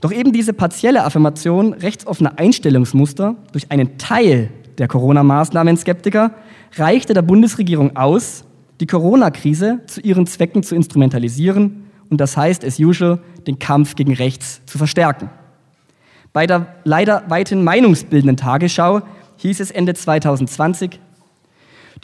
Doch 0.00 0.12
eben 0.12 0.32
diese 0.32 0.52
partielle 0.52 1.04
Affirmation 1.04 1.72
rechtsoffener 1.72 2.38
Einstellungsmuster 2.38 3.36
durch 3.52 3.70
einen 3.70 3.98
Teil 3.98 4.50
der 4.78 4.86
Corona-Maßnahmen-Skeptiker 4.86 6.32
reichte 6.76 7.14
der 7.14 7.22
Bundesregierung 7.22 7.96
aus, 7.96 8.44
die 8.80 8.86
Corona-Krise 8.86 9.80
zu 9.86 10.00
ihren 10.00 10.26
Zwecken 10.26 10.62
zu 10.62 10.76
instrumentalisieren 10.76 11.88
und 12.10 12.20
das 12.20 12.36
heißt, 12.36 12.64
as 12.64 12.78
usual, 12.78 13.18
den 13.46 13.58
Kampf 13.58 13.96
gegen 13.96 14.14
rechts 14.14 14.62
zu 14.66 14.78
verstärken. 14.78 15.30
Bei 16.32 16.46
der 16.46 16.66
leider 16.84 17.24
weithin 17.28 17.64
meinungsbildenden 17.64 18.36
Tagesschau 18.36 19.02
hieß 19.36 19.60
es 19.60 19.70
Ende 19.70 19.94
2020, 19.94 21.00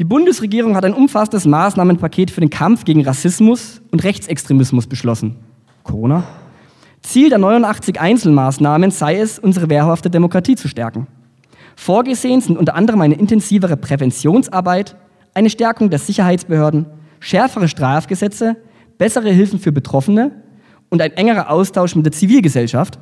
die 0.01 0.05
Bundesregierung 0.05 0.75
hat 0.75 0.85
ein 0.85 0.95
umfassendes 0.95 1.47
Maßnahmenpaket 1.47 2.33
für 2.33 2.41
den 2.41 2.51
Kampf 2.51 2.85
gegen 2.85 3.05
Rassismus 3.05 3.81
und 3.93 4.03
Rechtsextremismus 4.03 4.89
beschlossen. 4.89 5.37
Corona? 5.85 6.25
Ziel 7.01 7.29
der 7.29 7.39
89 7.39 8.01
Einzelmaßnahmen 8.01 8.91
sei 8.91 9.21
es, 9.21 9.39
unsere 9.39 9.71
wehrhafte 9.71 10.11
Demokratie 10.11 10.57
zu 10.57 10.67
stärken. 10.67 11.07
Vorgesehen 11.77 12.41
sind 12.41 12.59
unter 12.59 12.75
anderem 12.75 13.03
eine 13.03 13.15
intensivere 13.15 13.77
Präventionsarbeit, 13.77 14.97
eine 15.33 15.51
Stärkung 15.51 15.91
der 15.91 16.01
Sicherheitsbehörden, 16.01 16.87
schärfere 17.21 17.69
Strafgesetze, 17.69 18.57
bessere 18.99 19.31
Hilfen 19.31 19.61
für 19.61 19.71
Betroffene 19.71 20.33
und 20.89 21.03
ein 21.03 21.13
engerer 21.13 21.51
Austausch 21.51 21.95
mit 21.95 22.07
der 22.07 22.13
Zivilgesellschaft, 22.13 22.99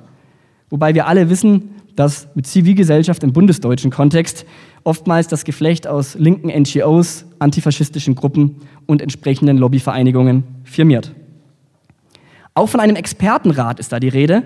wobei 0.72 0.94
wir 0.94 1.06
alle 1.06 1.28
wissen, 1.28 1.70
dass 1.94 2.28
mit 2.34 2.46
Zivilgesellschaft 2.46 3.22
im 3.22 3.34
bundesdeutschen 3.34 3.90
Kontext 3.90 4.46
oftmals 4.84 5.28
das 5.28 5.44
Geflecht 5.44 5.86
aus 5.86 6.14
linken 6.14 6.48
NGOs, 6.48 7.26
antifaschistischen 7.38 8.14
Gruppen 8.14 8.56
und 8.86 9.02
entsprechenden 9.02 9.58
Lobbyvereinigungen 9.58 10.44
firmiert. 10.64 11.14
Auch 12.54 12.68
von 12.68 12.80
einem 12.80 12.96
Expertenrat 12.96 13.78
ist 13.80 13.92
da 13.92 14.00
die 14.00 14.08
Rede. 14.08 14.44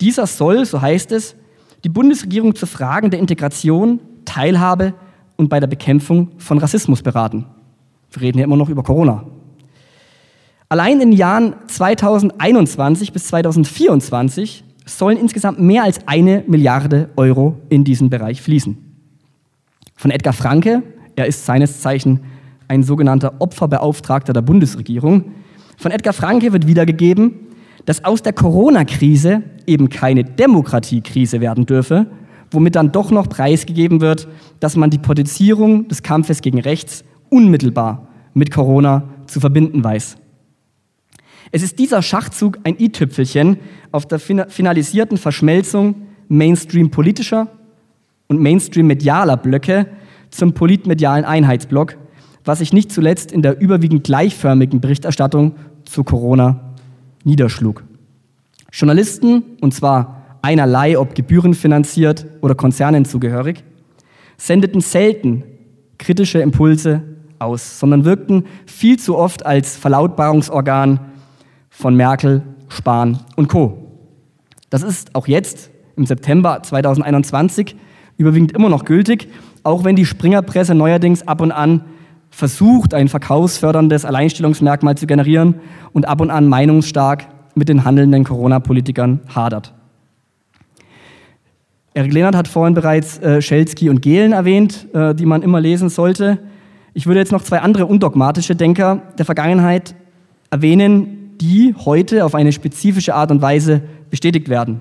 Dieser 0.00 0.26
soll, 0.26 0.66
so 0.66 0.82
heißt 0.82 1.10
es, 1.12 1.36
die 1.84 1.88
Bundesregierung 1.88 2.54
zu 2.54 2.66
Fragen 2.66 3.10
der 3.10 3.18
Integration, 3.18 3.98
Teilhabe 4.26 4.92
und 5.36 5.48
bei 5.48 5.58
der 5.58 5.66
Bekämpfung 5.68 6.32
von 6.36 6.58
Rassismus 6.58 7.02
beraten. 7.02 7.46
Wir 8.10 8.22
reden 8.22 8.38
hier 8.38 8.44
immer 8.44 8.56
noch 8.56 8.68
über 8.68 8.82
Corona. 8.82 9.24
Allein 10.68 11.00
in 11.00 11.10
den 11.10 11.12
Jahren 11.12 11.54
2021 11.66 13.12
bis 13.12 13.28
2024 13.28 14.64
sollen 14.86 15.16
insgesamt 15.16 15.60
mehr 15.60 15.84
als 15.84 16.06
eine 16.06 16.44
Milliarde 16.46 17.10
Euro 17.16 17.56
in 17.68 17.84
diesen 17.84 18.10
Bereich 18.10 18.42
fließen. 18.42 18.76
Von 19.96 20.10
Edgar 20.10 20.32
Franke, 20.32 20.82
er 21.16 21.26
ist 21.26 21.46
seines 21.46 21.80
Zeichen 21.80 22.20
ein 22.68 22.82
sogenannter 22.82 23.34
Opferbeauftragter 23.38 24.32
der 24.32 24.42
Bundesregierung, 24.42 25.32
von 25.76 25.90
Edgar 25.90 26.12
Franke 26.12 26.52
wird 26.52 26.66
wiedergegeben, 26.66 27.34
dass 27.86 28.04
aus 28.04 28.22
der 28.22 28.32
Corona-Krise 28.32 29.42
eben 29.66 29.88
keine 29.88 30.24
Demokratiekrise 30.24 31.40
werden 31.40 31.66
dürfe, 31.66 32.06
womit 32.50 32.76
dann 32.76 32.92
doch 32.92 33.10
noch 33.10 33.28
preisgegeben 33.28 34.00
wird, 34.00 34.28
dass 34.60 34.76
man 34.76 34.90
die 34.90 34.98
Potenzierung 34.98 35.88
des 35.88 36.02
Kampfes 36.02 36.40
gegen 36.40 36.60
rechts 36.60 37.04
unmittelbar 37.30 38.06
mit 38.34 38.50
Corona 38.50 39.08
zu 39.26 39.40
verbinden 39.40 39.82
weiß. 39.82 40.16
Es 41.50 41.62
ist 41.62 41.78
dieser 41.78 42.02
Schachzug 42.02 42.58
ein 42.64 42.78
i-Tüpfelchen 42.78 43.58
auf 43.90 44.06
der 44.06 44.18
finalisierten 44.18 45.18
Verschmelzung 45.18 46.06
Mainstream-politischer 46.28 47.48
und 48.28 48.40
Mainstream-medialer 48.40 49.36
Blöcke 49.36 49.86
zum 50.30 50.54
politmedialen 50.54 51.24
Einheitsblock, 51.24 51.96
was 52.44 52.60
sich 52.60 52.72
nicht 52.72 52.90
zuletzt 52.90 53.32
in 53.32 53.42
der 53.42 53.60
überwiegend 53.60 54.04
gleichförmigen 54.04 54.80
Berichterstattung 54.80 55.56
zu 55.84 56.04
Corona 56.04 56.74
niederschlug. 57.24 57.84
Journalisten, 58.72 59.42
und 59.60 59.74
zwar 59.74 60.38
einerlei, 60.40 60.98
ob 60.98 61.14
gebührenfinanziert 61.14 62.26
oder 62.40 62.54
Konzernen 62.54 63.04
zugehörig, 63.04 63.62
sendeten 64.38 64.80
selten 64.80 65.44
kritische 65.98 66.40
Impulse 66.40 67.02
aus, 67.38 67.78
sondern 67.78 68.04
wirkten 68.04 68.44
viel 68.66 68.98
zu 68.98 69.16
oft 69.16 69.44
als 69.44 69.76
Verlautbarungsorgan 69.76 71.00
von 71.82 71.96
Merkel, 71.96 72.42
Spahn 72.68 73.18
und 73.34 73.48
Co. 73.48 73.76
Das 74.70 74.84
ist 74.84 75.16
auch 75.16 75.26
jetzt 75.26 75.68
im 75.96 76.06
September 76.06 76.62
2021 76.62 77.74
überwiegend 78.16 78.52
immer 78.52 78.68
noch 78.68 78.84
gültig, 78.84 79.28
auch 79.64 79.82
wenn 79.82 79.96
die 79.96 80.06
Springerpresse 80.06 80.76
neuerdings 80.76 81.26
ab 81.26 81.40
und 81.40 81.50
an 81.50 81.82
versucht, 82.30 82.94
ein 82.94 83.08
verkaufsförderndes 83.08 84.04
Alleinstellungsmerkmal 84.04 84.96
zu 84.96 85.08
generieren 85.08 85.56
und 85.92 86.06
ab 86.06 86.20
und 86.20 86.30
an 86.30 86.46
meinungsstark 86.46 87.26
mit 87.56 87.68
den 87.68 87.84
handelnden 87.84 88.22
Corona-Politikern 88.22 89.20
hadert. 89.34 89.74
Erik 91.94 92.12
Lehnert 92.12 92.36
hat 92.36 92.46
vorhin 92.46 92.74
bereits 92.74 93.18
äh, 93.18 93.42
Schelsky 93.42 93.90
und 93.90 94.02
Gehlen 94.02 94.32
erwähnt, 94.32 94.86
äh, 94.94 95.16
die 95.16 95.26
man 95.26 95.42
immer 95.42 95.60
lesen 95.60 95.88
sollte. 95.88 96.38
Ich 96.94 97.08
würde 97.08 97.18
jetzt 97.18 97.32
noch 97.32 97.42
zwei 97.42 97.58
andere 97.58 97.86
undogmatische 97.86 98.54
Denker 98.54 99.02
der 99.18 99.24
Vergangenheit 99.24 99.96
erwähnen, 100.48 101.21
die 101.42 101.74
heute 101.84 102.24
auf 102.24 102.36
eine 102.36 102.52
spezifische 102.52 103.16
Art 103.16 103.32
und 103.32 103.42
Weise 103.42 103.82
bestätigt 104.10 104.48
werden. 104.48 104.80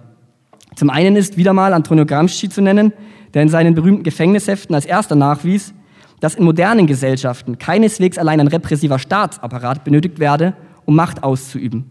Zum 0.75 0.91
einen 0.91 1.15
ist 1.15 1.36
wieder 1.36 1.53
mal 1.53 1.74
Antonio 1.74 2.06
Gramsci 2.06 2.50
zu 2.50 2.62
nennen, 2.62 2.94
der 3.34 3.41
in 3.41 3.50
seinen 3.50 3.74
berühmten 3.74 4.03
Gefängnisheften 4.03 4.75
als 4.75 4.86
erster 4.86 5.15
nachwies, 5.15 5.74
dass 6.20 6.36
in 6.36 6.44
modernen 6.44 6.86
Gesellschaften 6.86 7.58
keineswegs 7.58 8.20
allein 8.20 8.39
ein 8.39 8.48
repressiver 8.48 9.00
Staatsapparat 9.00 9.84
benötigt 9.84 10.20
werde, 10.20 10.53
um 10.86 10.96
Macht 10.96 11.24
auszuüben. 11.24 11.89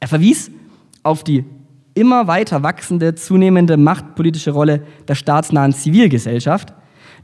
Er 0.00 0.08
verwies 0.08 0.50
auf 1.02 1.22
die 1.22 1.44
immer 1.92 2.26
weiter 2.26 2.62
wachsende, 2.62 3.14
zunehmende 3.14 3.76
machtpolitische 3.76 4.52
Rolle 4.52 4.84
der 5.06 5.16
staatsnahen 5.16 5.74
Zivilgesellschaft, 5.74 6.72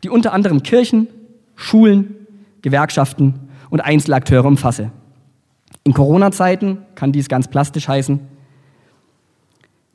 die 0.04 0.10
unter 0.10 0.34
anderem 0.34 0.62
Kirchen, 0.62 1.08
Schulen, 1.54 2.14
Gewerkschaften 2.60 3.48
und 3.70 3.80
Einzelakteure 3.80 4.44
umfasse. 4.44 4.90
In 5.86 5.94
Corona-Zeiten 5.94 6.78
kann 6.96 7.12
dies 7.12 7.28
ganz 7.28 7.46
plastisch 7.46 7.86
heißen, 7.86 8.18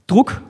Druck, 0.08 0.42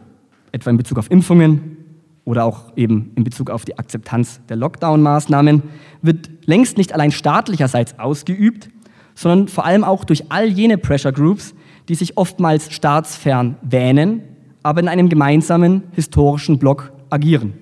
etwa 0.52 0.70
in 0.70 0.78
Bezug 0.78 1.00
auf 1.00 1.10
Impfungen, 1.10 1.78
oder 2.26 2.46
auch 2.46 2.72
eben 2.76 3.12
in 3.16 3.24
Bezug 3.24 3.50
auf 3.50 3.66
die 3.66 3.80
Akzeptanz 3.80 4.40
der 4.50 4.58
Lockdown-Maßnahmen, 4.58 5.64
wird 6.04 6.30
längst 6.46 6.78
nicht 6.78 6.94
allein 6.94 7.12
staatlicherseits 7.12 7.98
ausgeübt, 7.98 8.70
sondern 9.16 9.48
vor 9.48 9.66
allem 9.66 9.84
auch 9.84 10.04
durch 10.04 10.32
all 10.32 10.46
jene 10.46 10.78
Pressure 10.78 11.12
Groups, 11.12 11.56
die 11.90 11.96
sich 11.96 12.18
oftmals 12.18 12.72
staatsfern 12.72 13.56
wähnen, 13.64 14.22
aber 14.62 14.82
in 14.82 14.88
einem 14.88 15.10
gemeinsamen 15.10 15.86
historischen 15.94 16.60
Block 16.60 16.94
agieren. 17.10 17.54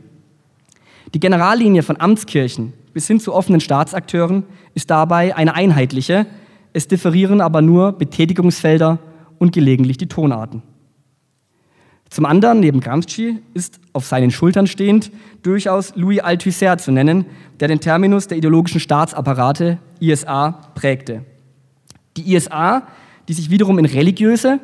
Die 1.14 1.22
Generallinie 1.22 1.84
von 1.84 1.98
Amtskirchen 1.98 2.74
bis 2.92 3.08
hin 3.08 3.22
zu 3.22 3.34
offenen 3.34 3.62
Staatsakteuren 3.62 4.44
ist 4.74 4.90
dabei 4.90 5.34
eine 5.38 5.56
einheitliche, 5.56 6.26
es 6.80 6.88
differieren 6.88 7.42
aber 7.42 7.62
nur 7.62 7.92
Betätigungsfelder 7.92 9.00
und 9.38 9.52
gelegentlich 9.52 9.98
die 9.98 10.08
Tonarten. 10.08 10.64
Zum 12.10 12.26
anderen, 12.26 12.62
neben 12.62 12.80
Gramsci, 12.80 13.40
ist 13.54 13.82
auf 13.92 14.06
seinen 14.06 14.32
Schultern 14.32 14.66
stehend 14.66 15.12
durchaus 15.44 15.94
Louis 15.98 16.22
Althusser 16.22 16.78
zu 16.78 16.94
nennen, 16.94 17.26
der 17.60 17.68
den 17.68 17.82
Terminus 17.82 18.28
der 18.28 18.38
ideologischen 18.38 18.80
Staatsapparate 18.80 19.78
ISA 20.00 20.52
prägte. 20.74 21.26
Die 22.16 22.34
ISA, 22.34 22.88
die 23.28 23.34
sich 23.34 23.50
wiederum 23.50 23.78
in 23.78 23.86
religiöse, 23.86 24.62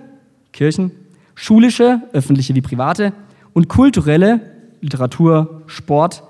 Kirchen, 0.53 0.91
schulische, 1.35 2.01
öffentliche 2.13 2.55
wie 2.55 2.61
private, 2.61 3.11
und 3.51 3.67
kulturelle, 3.67 4.39
Literatur, 4.79 5.63
Sport, 5.67 6.23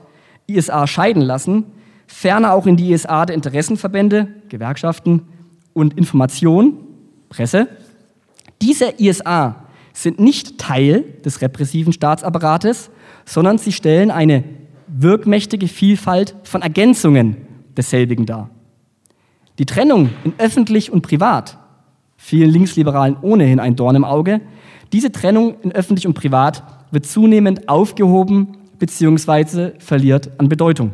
ISA 0.47 0.87
scheiden 0.87 1.21
lassen, 1.21 1.65
ferner 2.07 2.53
auch 2.53 2.65
in 2.65 2.75
die 2.75 2.91
ISA 2.91 3.27
der 3.27 3.35
Interessenverbände, 3.35 4.29
Gewerkschaften 4.49 5.27
und 5.75 5.95
Information, 5.95 6.77
Presse. 7.29 7.67
Diese 8.61 8.93
ISA 8.97 9.65
sind 9.93 10.19
nicht 10.19 10.57
Teil 10.57 11.03
des 11.23 11.41
repressiven 11.41 11.93
Staatsapparates, 11.93 12.89
sondern 13.25 13.59
sie 13.59 13.71
stellen 13.71 14.09
eine 14.09 14.43
wirkmächtige 14.87 15.67
Vielfalt 15.67 16.35
von 16.43 16.61
Ergänzungen 16.61 17.37
desselbigen 17.77 18.25
dar. 18.25 18.49
Die 19.59 19.65
Trennung 19.65 20.09
in 20.23 20.33
öffentlich 20.37 20.91
und 20.91 21.01
privat, 21.01 21.57
vielen 22.17 22.49
Linksliberalen 22.49 23.17
ohnehin 23.21 23.59
ein 23.59 23.75
Dorn 23.75 23.95
im 23.95 24.05
Auge, 24.05 24.41
diese 24.93 25.11
Trennung 25.11 25.59
in 25.61 25.71
öffentlich 25.73 26.07
und 26.07 26.13
privat 26.13 26.63
wird 26.91 27.05
zunehmend 27.05 27.67
aufgehoben 27.67 28.57
bzw. 28.79 29.71
verliert 29.79 30.31
an 30.39 30.47
Bedeutung. 30.47 30.93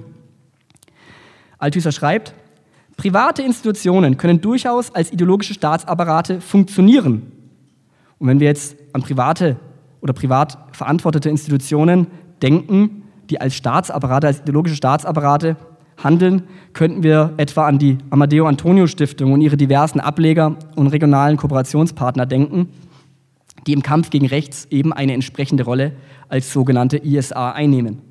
Althusser 1.60 1.92
schreibt, 1.92 2.34
private 3.02 3.42
Institutionen 3.42 4.16
können 4.16 4.42
durchaus 4.42 4.94
als 4.94 5.12
ideologische 5.12 5.56
Staatsapparate 5.56 6.40
funktionieren. 6.40 7.32
Und 8.20 8.28
wenn 8.28 8.40
wir 8.40 8.46
jetzt 8.46 8.76
an 8.94 9.02
private 9.02 9.56
oder 10.02 10.14
privat 10.14 10.60
verantwortete 10.72 11.28
Institutionen 11.28 12.06
denken, 12.44 13.02
die 13.32 13.42
als 13.42 13.56
Staatsapparate, 13.56 14.28
als 14.28 14.42
ideologische 14.42 14.76
Staatsapparate 14.76 15.56
handeln, 15.98 16.44
könnten 16.74 17.02
wir 17.02 17.34
etwa 17.38 17.66
an 17.66 17.80
die 17.80 17.98
Amadeo 18.12 18.46
Antonio 18.46 18.86
Stiftung 18.86 19.34
und 19.34 19.42
ihre 19.42 19.58
diversen 19.58 20.00
Ableger 20.00 20.56
und 20.76 20.86
regionalen 20.86 21.38
Kooperationspartner 21.38 22.28
denken, 22.28 22.70
die 23.66 23.74
im 23.74 23.82
Kampf 23.82 24.12
gegen 24.12 24.28
Rechts 24.28 24.68
eben 24.70 24.94
eine 24.94 25.14
entsprechende 25.14 25.64
Rolle 25.64 25.94
als 26.30 26.54
sogenannte 26.54 27.04
ISA 27.04 27.54
einnehmen. 27.54 28.04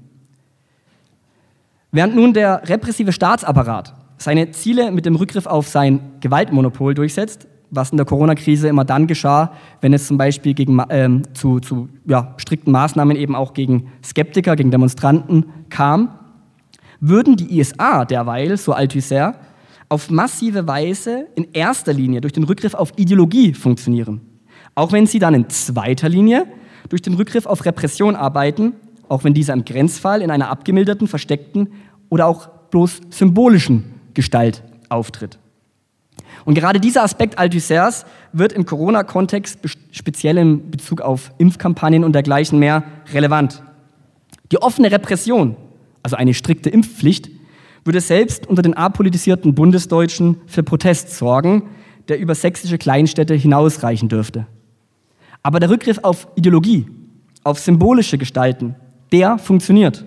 Während 1.93 2.17
nun 2.17 2.33
der 2.33 2.69
repressive 2.69 3.13
Staatsapparat 3.13 3.95
seine 4.21 4.51
Ziele 4.51 4.93
mit 4.93 5.07
dem 5.07 5.17
Rückgriff 5.17 5.47
auf 5.47 5.67
sein 5.67 6.01
Gewaltmonopol 6.21 6.95
durchsetzt, 6.95 7.49
was 7.71 7.91
in 7.91 7.97
der 7.97 8.05
Corona-Krise 8.05 8.69
immer 8.69 8.85
dann 8.85 9.07
geschah, 9.07 9.53
wenn 9.81 9.95
es 9.95 10.07
zum 10.07 10.19
Beispiel 10.19 10.53
gegen, 10.53 10.83
ähm, 10.91 11.23
zu, 11.35 11.59
zu 11.61 11.89
ja, 12.07 12.35
strikten 12.37 12.71
Maßnahmen 12.71 13.17
eben 13.17 13.35
auch 13.35 13.55
gegen 13.55 13.91
Skeptiker, 14.05 14.57
gegen 14.57 14.71
Demonstranten 14.71 15.47
kam, 15.71 16.19
würden 17.01 17.37
die 17.37 17.59
ISA 17.59 18.05
derweil, 18.05 18.59
so 18.59 18.75
Althusser, 18.75 19.37
auf 19.89 20.11
massive 20.11 20.69
Weise 20.69 21.27
in 21.35 21.49
erster 21.53 21.95
Linie 21.95 22.21
durch 22.21 22.35
den 22.35 22.45
Rückgriff 22.45 22.75
auf 22.75 22.93
Ideologie 22.97 23.55
funktionieren. 23.55 24.21
Auch 24.75 24.93
wenn 24.93 25.07
sie 25.07 25.19
dann 25.19 25.35
in 25.35 25.49
zweiter 25.49 26.11
Linie 26.11 26.47
durch 26.91 27.01
den 27.01 27.15
Rückgriff 27.15 27.47
auf 27.47 27.65
Repression 27.65 28.17
arbeiten, 28.17 28.75
auch 29.09 29.25
wenn 29.25 29.33
dieser 29.33 29.55
im 29.55 29.65
Grenzfall 29.65 30.21
in 30.21 30.31
einer 30.31 30.51
abgemilderten, 30.51 31.09
versteckten 31.09 31.69
oder 32.11 32.27
auch 32.27 32.49
bloß 32.71 33.01
symbolischen 33.11 34.00
Gestalt 34.15 34.63
auftritt. 34.89 35.39
Und 36.45 36.55
gerade 36.55 36.81
dieser 36.81 37.03
Aspekt 37.03 37.39
Althussers 37.39 38.07
wird 38.33 38.53
im 38.53 38.65
Corona-Kontext, 38.65 39.59
speziell 39.91 40.39
in 40.39 40.71
Bezug 40.71 41.01
auf 41.01 41.33
Impfkampagnen 41.39 42.05
und 42.05 42.13
dergleichen 42.13 42.59
mehr, 42.59 42.83
relevant. 43.13 43.63
Die 44.53 44.61
offene 44.61 44.91
Repression, 44.91 45.57
also 46.03 46.17
eine 46.17 46.35
strikte 46.35 46.71
Impfpflicht, 46.71 47.31
würde 47.85 48.01
selbst 48.01 48.47
unter 48.47 48.63
den 48.63 48.77
apolitisierten 48.77 49.55
Bundesdeutschen 49.55 50.41
für 50.47 50.63
Protest 50.63 51.17
sorgen, 51.17 51.69
der 52.09 52.19
über 52.19 52.35
sächsische 52.35 52.79
Kleinstädte 52.79 53.35
hinausreichen 53.35 54.09
dürfte. 54.09 54.47
Aber 55.43 55.61
der 55.61 55.71
Rückgriff 55.71 56.01
auf 56.03 56.29
Ideologie, 56.35 56.87
auf 57.45 57.59
symbolische 57.59 58.19
Gestalten, 58.19 58.75
der 59.13 59.39
funktioniert. 59.39 60.05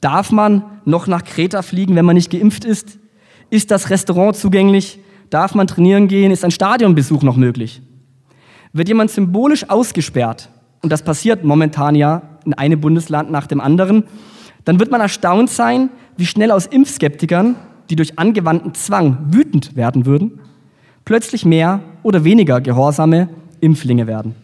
Darf 0.00 0.30
man 0.30 0.64
noch 0.84 1.06
nach 1.06 1.24
Kreta 1.24 1.62
fliegen, 1.62 1.96
wenn 1.96 2.04
man 2.04 2.14
nicht 2.14 2.30
geimpft 2.30 2.64
ist? 2.64 2.98
Ist 3.50 3.70
das 3.70 3.90
Restaurant 3.90 4.36
zugänglich? 4.36 4.98
Darf 5.28 5.54
man 5.54 5.66
trainieren 5.66 6.08
gehen? 6.08 6.30
Ist 6.30 6.44
ein 6.44 6.50
Stadionbesuch 6.50 7.22
noch 7.22 7.36
möglich? 7.36 7.82
Wird 8.72 8.88
jemand 8.88 9.10
symbolisch 9.10 9.68
ausgesperrt, 9.68 10.48
und 10.82 10.90
das 10.90 11.02
passiert 11.02 11.44
momentan 11.44 11.94
ja 11.94 12.22
in 12.44 12.54
einem 12.54 12.80
Bundesland 12.80 13.30
nach 13.30 13.46
dem 13.46 13.60
anderen, 13.60 14.04
dann 14.64 14.78
wird 14.78 14.90
man 14.90 15.00
erstaunt 15.00 15.50
sein, 15.50 15.90
wie 16.16 16.26
schnell 16.26 16.50
aus 16.50 16.66
Impfskeptikern, 16.66 17.56
die 17.90 17.96
durch 17.96 18.18
angewandten 18.18 18.74
Zwang 18.74 19.18
wütend 19.30 19.74
werden 19.74 20.06
würden, 20.06 20.40
plötzlich 21.04 21.44
mehr 21.44 21.80
oder 22.02 22.24
weniger 22.24 22.60
gehorsame 22.60 23.28
Impflinge 23.60 24.06
werden. 24.06 24.34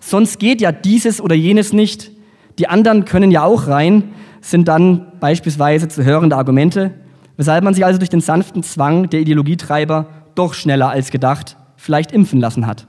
Sonst 0.00 0.38
geht 0.38 0.60
ja 0.60 0.72
dieses 0.72 1.20
oder 1.20 1.34
jenes 1.34 1.72
nicht. 1.72 2.10
Die 2.58 2.68
anderen 2.68 3.04
können 3.04 3.30
ja 3.30 3.44
auch 3.44 3.68
rein, 3.68 4.04
sind 4.40 4.68
dann 4.68 5.12
beispielsweise 5.20 5.88
zu 5.88 6.04
hörende 6.04 6.36
Argumente, 6.36 6.92
weshalb 7.36 7.64
man 7.64 7.74
sich 7.74 7.84
also 7.84 7.98
durch 7.98 8.10
den 8.10 8.20
sanften 8.20 8.62
Zwang 8.62 9.10
der 9.10 9.20
Ideologietreiber 9.20 10.06
doch 10.34 10.54
schneller 10.54 10.88
als 10.88 11.10
gedacht 11.10 11.56
vielleicht 11.76 12.12
impfen 12.12 12.40
lassen 12.40 12.66
hat. 12.66 12.86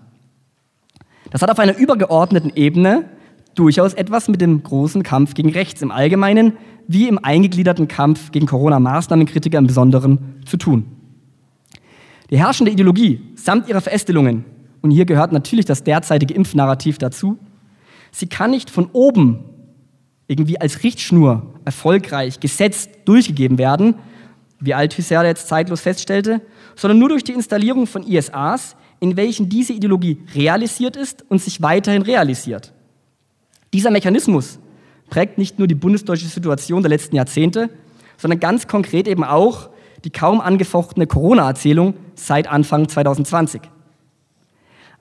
Das 1.32 1.42
hat 1.42 1.52
auf 1.52 1.60
einer 1.60 1.78
übergeordneten 1.78 2.52
Ebene 2.56 3.06
durchaus 3.56 3.94
etwas 3.94 4.28
mit 4.28 4.40
dem 4.40 4.64
großen 4.64 5.04
Kampf 5.04 5.34
gegen 5.34 5.50
Rechts 5.50 5.82
im 5.82 5.92
Allgemeinen 5.92 6.54
wie 6.88 7.08
im 7.08 7.20
eingegliederten 7.22 7.88
Kampf 7.88 8.32
gegen 8.32 8.46
Corona-Maßnahmenkritiker 8.46 9.58
im 9.58 9.68
Besonderen 9.68 10.42
zu 10.46 10.58
tun. 10.58 10.86
Die 12.30 12.38
herrschende 12.38 12.72
Ideologie 12.72 13.22
samt 13.36 13.68
ihrer 13.68 13.82
Verästelungen, 13.82 14.46
und 14.82 14.92
hier 14.92 15.06
gehört 15.06 15.32
natürlich 15.32 15.66
das 15.66 15.84
derzeitige 15.84 16.34
Impfnarrativ 16.34 16.98
dazu, 16.98 17.38
sie 18.12 18.28
kann 18.28 18.52
nicht 18.52 18.70
von 18.70 18.90
oben 18.94 19.44
irgendwie 20.28 20.60
als 20.60 20.84
Richtschnur 20.84 21.54
erfolgreich 21.66 22.40
gesetzt 22.40 22.90
durchgegeben 23.06 23.58
werden, 23.58 23.96
wie 24.60 24.74
Althusser 24.74 25.26
jetzt 25.26 25.48
zeitlos 25.48 25.82
feststellte, 25.82 26.42
sondern 26.76 27.00
nur 27.00 27.10
durch 27.10 27.24
die 27.24 27.34
Installierung 27.34 27.88
von 27.88 28.04
ISAs, 28.04 28.76
in 29.00 29.16
welchen 29.16 29.50
diese 29.50 29.74
Ideologie 29.74 30.24
realisiert 30.34 30.96
ist 30.96 31.26
und 31.30 31.42
sich 31.42 31.62
weiterhin 31.62 32.02
realisiert. 32.02 32.74
Dieser 33.74 33.92
Mechanismus 33.92 34.60
prägt 35.10 35.38
nicht 35.38 35.60
nur 35.60 35.68
die 35.68 35.76
bundesdeutsche 35.76 36.28
Situation 36.28 36.82
der 36.82 36.90
letzten 36.90 37.16
Jahrzehnte, 37.16 37.70
sondern 38.18 38.40
ganz 38.40 38.68
konkret 38.68 39.08
eben 39.08 39.24
auch 39.24 39.70
die 40.04 40.10
kaum 40.10 40.42
angefochtene 40.42 41.08
Corona-Erzählung 41.08 41.96
seit 42.16 42.48
Anfang 42.48 42.88
2020. 42.90 43.62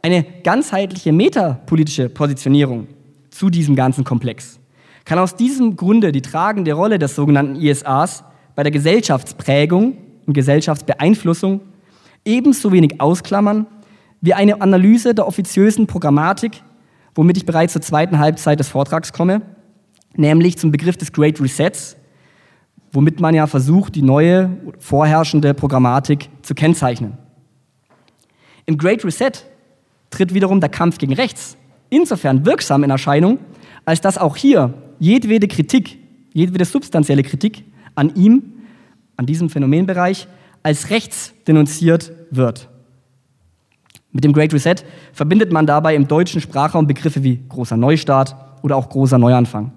Eine 0.03 0.25
ganzheitliche 0.43 1.13
metapolitische 1.13 2.09
Positionierung 2.09 2.89
zu 3.31 3.51
diesem 3.51 3.75
ganzen 3.77 4.05
Komplex 4.05 4.59
kann 5.05 5.19
aus 5.19 5.37
diesem 5.37 5.77
Grunde 5.77 6.13
die 6.13 6.23
tragende 6.23 6.73
Rolle 6.73 6.99
des 6.99 7.15
sogenannten 7.15 7.57
ISAs 7.57 8.25
bei 8.57 8.65
der 8.65 8.73
Gesellschaftsprägung 8.73 9.97
und 10.27 10.33
Gesellschaftsbeeinflussung 10.33 11.61
ebenso 12.25 12.73
wenig 12.73 13.01
ausklammern 13.01 13.67
wie 14.21 14.35
eine 14.35 14.61
Analyse 14.61 15.15
der 15.15 15.29
offiziösen 15.29 15.87
Programmatik, 15.87 16.63
womit 17.15 17.37
ich 17.37 17.47
bereits 17.47 17.75
zur 17.75 17.83
zweiten 17.83 18.19
Halbzeit 18.19 18.59
des 18.59 18.69
Vortrags 18.69 19.13
komme, 19.13 19.43
nämlich 20.17 20.59
zum 20.59 20.73
Begriff 20.73 20.97
des 20.97 21.13
Great 21.13 21.41
Resets, 21.41 21.97
womit 22.91 23.21
man 23.21 23.35
ja 23.35 23.47
versucht, 23.47 23.95
die 23.95 24.03
neue 24.03 24.51
vorherrschende 24.81 25.55
Programmatik 25.55 26.31
zu 26.43 26.55
kennzeichnen. 26.55 27.19
Im 28.65 28.79
Great 28.79 29.05
Reset 29.05 29.33
tritt 30.11 30.35
wiederum 30.35 30.61
der 30.61 30.71
Kampf 30.71 30.99
gegen 30.99 31.13
rechts 31.13 31.57
insofern 31.91 32.45
wirksam 32.45 32.83
in 32.85 32.91
Erscheinung, 32.91 33.39
als 33.85 34.01
dass 34.01 34.19
auch 34.19 34.37
hier 34.37 34.75
jedwede 34.99 35.47
Kritik, 35.47 35.99
jedwede 36.33 36.65
substanzielle 36.65 37.23
Kritik 37.23 37.65
an 37.97 38.15
ihm, 38.15 38.43
an 39.17 39.27
diesem 39.27 39.51
Phänomenbereich, 39.51 40.29
als 40.63 40.91
rechts 40.91 41.35
denunziert 41.47 42.13
wird. 42.31 42.69
Mit 44.13 44.25
dem 44.25 44.33
Great 44.33 44.55
Reset 44.55 44.77
verbindet 45.13 45.53
man 45.53 45.67
dabei 45.67 45.95
im 45.95 46.09
deutschen 46.09 46.41
Sprachraum 46.41 46.87
Begriffe 46.87 47.23
wie 47.23 47.41
großer 47.49 47.77
Neustart 47.77 48.35
oder 48.63 48.77
auch 48.77 48.89
großer 48.89 49.19
Neuanfang. 49.19 49.73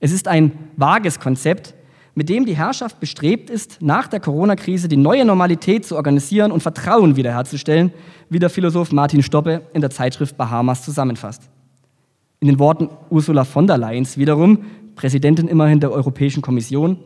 Es 0.00 0.12
ist 0.12 0.28
ein 0.28 0.52
vages 0.76 1.18
Konzept, 1.18 1.74
mit 2.14 2.28
dem 2.28 2.44
die 2.44 2.56
Herrschaft 2.56 3.00
bestrebt 3.00 3.50
ist, 3.50 3.80
nach 3.80 4.06
der 4.06 4.20
Corona-Krise 4.20 4.86
die 4.86 4.96
neue 4.96 5.24
Normalität 5.24 5.84
zu 5.84 5.96
organisieren 5.96 6.52
und 6.52 6.62
Vertrauen 6.62 7.16
wiederherzustellen, 7.16 7.92
wie 8.28 8.38
der 8.38 8.50
Philosoph 8.50 8.92
Martin 8.92 9.22
Stoppe 9.22 9.62
in 9.72 9.80
der 9.80 9.90
Zeitschrift 9.90 10.36
Bahamas 10.36 10.84
zusammenfasst. 10.84 11.42
In 12.40 12.48
den 12.48 12.58
Worten 12.58 12.88
Ursula 13.10 13.44
von 13.44 13.66
der 13.66 13.78
Leyen 13.78 14.06
wiederum, 14.16 14.58
Präsidentin 14.94 15.48
immerhin 15.48 15.80
der 15.80 15.90
Europäischen 15.90 16.42
Kommission, 16.42 16.98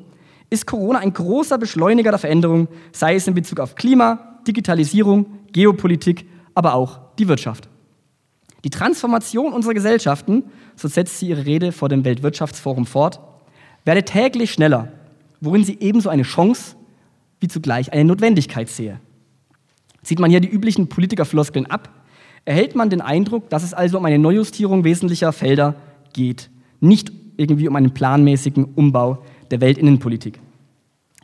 ist 0.50 0.66
Corona 0.66 1.00
ein 1.00 1.12
großer 1.12 1.58
Beschleuniger 1.58 2.10
der 2.10 2.18
Veränderung, 2.18 2.68
sei 2.92 3.14
es 3.14 3.26
in 3.26 3.34
Bezug 3.34 3.60
auf 3.60 3.74
Klima, 3.74 4.38
Digitalisierung, 4.46 5.26
Geopolitik, 5.52 6.26
aber 6.54 6.74
auch 6.74 7.00
die 7.18 7.28
Wirtschaft. 7.28 7.68
Die 8.64 8.70
Transformation 8.70 9.52
unserer 9.52 9.74
Gesellschaften, 9.74 10.44
so 10.74 10.88
setzt 10.88 11.18
sie 11.18 11.28
ihre 11.28 11.46
Rede 11.46 11.72
vor 11.72 11.88
dem 11.88 12.04
Weltwirtschaftsforum 12.04 12.86
fort, 12.86 13.20
werde 13.84 14.02
täglich 14.02 14.52
schneller, 14.52 14.88
worin 15.40 15.64
sie 15.64 15.78
ebenso 15.80 16.08
eine 16.08 16.24
Chance 16.24 16.76
wie 17.40 17.48
zugleich 17.48 17.92
eine 17.92 18.04
Notwendigkeit 18.04 18.68
sehe. 18.68 19.00
Sieht 20.02 20.18
man 20.18 20.30
hier 20.30 20.40
die 20.40 20.48
üblichen 20.48 20.88
Politikerfloskeln 20.88 21.66
ab, 21.66 21.90
erhält 22.44 22.74
man 22.74 22.90
den 22.90 23.00
Eindruck, 23.00 23.48
dass 23.50 23.62
es 23.62 23.74
also 23.74 23.98
um 23.98 24.04
eine 24.04 24.18
Neujustierung 24.18 24.82
wesentlicher 24.84 25.32
Felder 25.32 25.76
geht, 26.12 26.50
nicht 26.80 27.12
irgendwie 27.36 27.68
um 27.68 27.76
einen 27.76 27.94
planmäßigen 27.94 28.64
Umbau 28.74 29.22
der 29.50 29.60
Weltinnenpolitik. 29.60 30.40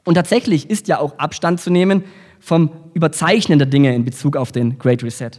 Und 0.04 0.14
tatsächlich 0.14 0.68
ist 0.68 0.88
ja 0.88 0.98
auch 0.98 1.18
Abstand 1.18 1.60
zu 1.60 1.70
nehmen 1.70 2.04
vom 2.40 2.70
Überzeichnen 2.92 3.58
der 3.58 3.66
Dinge 3.66 3.94
in 3.94 4.04
Bezug 4.04 4.36
auf 4.36 4.52
den 4.52 4.78
Great 4.78 5.02
Reset. 5.02 5.30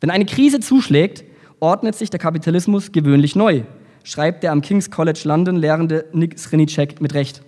Wenn 0.00 0.10
eine 0.10 0.24
Krise 0.24 0.60
zuschlägt, 0.60 1.24
ordnet 1.58 1.94
sich 1.94 2.10
der 2.10 2.20
Kapitalismus 2.20 2.92
gewöhnlich 2.92 3.34
neu, 3.34 3.62
schreibt 4.04 4.42
der 4.42 4.52
am 4.52 4.60
King's 4.60 4.90
College 4.90 5.22
London 5.24 5.56
lehrende 5.56 6.06
Nick 6.12 6.38
Srinicek 6.38 7.00
mit 7.00 7.14
Recht. 7.14 7.42